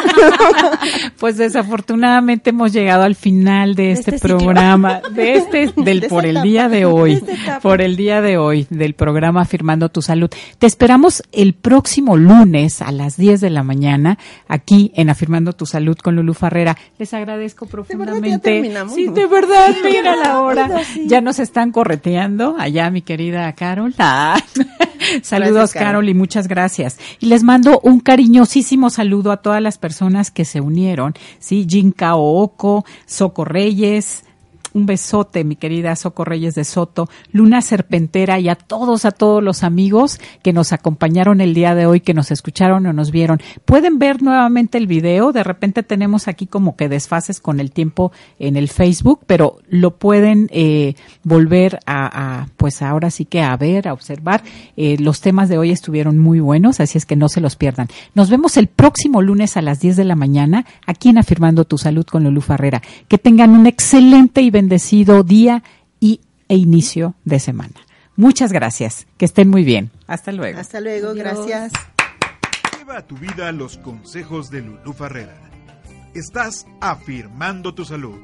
[1.18, 4.38] pues desafortunadamente hemos llegado al final de este, este ciclo.
[4.38, 6.42] programa, de este, del De por esta el etapa.
[6.46, 10.30] día de hoy, De por el día de hoy del programa Afirmando tu Salud.
[10.58, 14.18] Te esperamos el próximo lunes a las 10 de la mañana
[14.48, 16.76] aquí en Afirmando tu Salud con Lulu Farrera.
[16.98, 18.50] Les agradezco verdad que ya profundamente.
[18.50, 18.94] terminamos?
[18.94, 20.84] Sí, de verdad, mira la hora.
[20.84, 21.06] sí.
[21.06, 23.94] Ya nos están correteando allá mi querida Carol.
[23.98, 24.40] Ah.
[25.22, 25.84] Saludos Gracias.
[25.84, 26.98] Carol y muchas gracias.
[27.20, 32.16] Y les mando un cariñosísimo saludo a todas las personas que se unieron, sí, Jinka
[32.16, 34.24] Ooko, Soco Reyes,
[34.78, 39.42] un besote, mi querida Soco Reyes de Soto, Luna Serpentera y a todos, a todos
[39.42, 43.40] los amigos que nos acompañaron el día de hoy, que nos escucharon o nos vieron.
[43.64, 48.12] Pueden ver nuevamente el video, de repente tenemos aquí como que desfases con el tiempo
[48.38, 53.88] en el Facebook, pero lo pueden eh, volver a, pues ahora sí que a ver,
[53.88, 54.42] a observar.
[54.76, 57.88] Eh, los temas de hoy estuvieron muy buenos, así es que no se los pierdan.
[58.14, 61.78] Nos vemos el próximo lunes a las 10 de la mañana aquí en Afirmando tu
[61.78, 62.80] Salud con Lulu Farrera.
[63.08, 64.67] Que tengan un excelente y bendecido
[65.24, 65.62] día
[66.00, 67.74] y, e inicio de semana.
[68.16, 69.06] Muchas gracias.
[69.16, 69.90] Que estén muy bien.
[70.06, 70.58] Hasta luego.
[70.58, 71.72] Hasta luego, gracias.
[72.76, 75.38] Lleva a tu vida los consejos de Lulú Farrera.
[76.14, 78.18] Estás afirmando tu salud.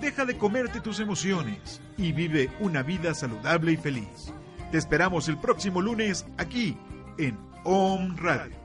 [0.00, 4.32] Deja de comerte tus emociones y vive una vida saludable y feliz.
[4.70, 6.76] Te esperamos el próximo lunes aquí
[7.18, 8.63] en OM Radio.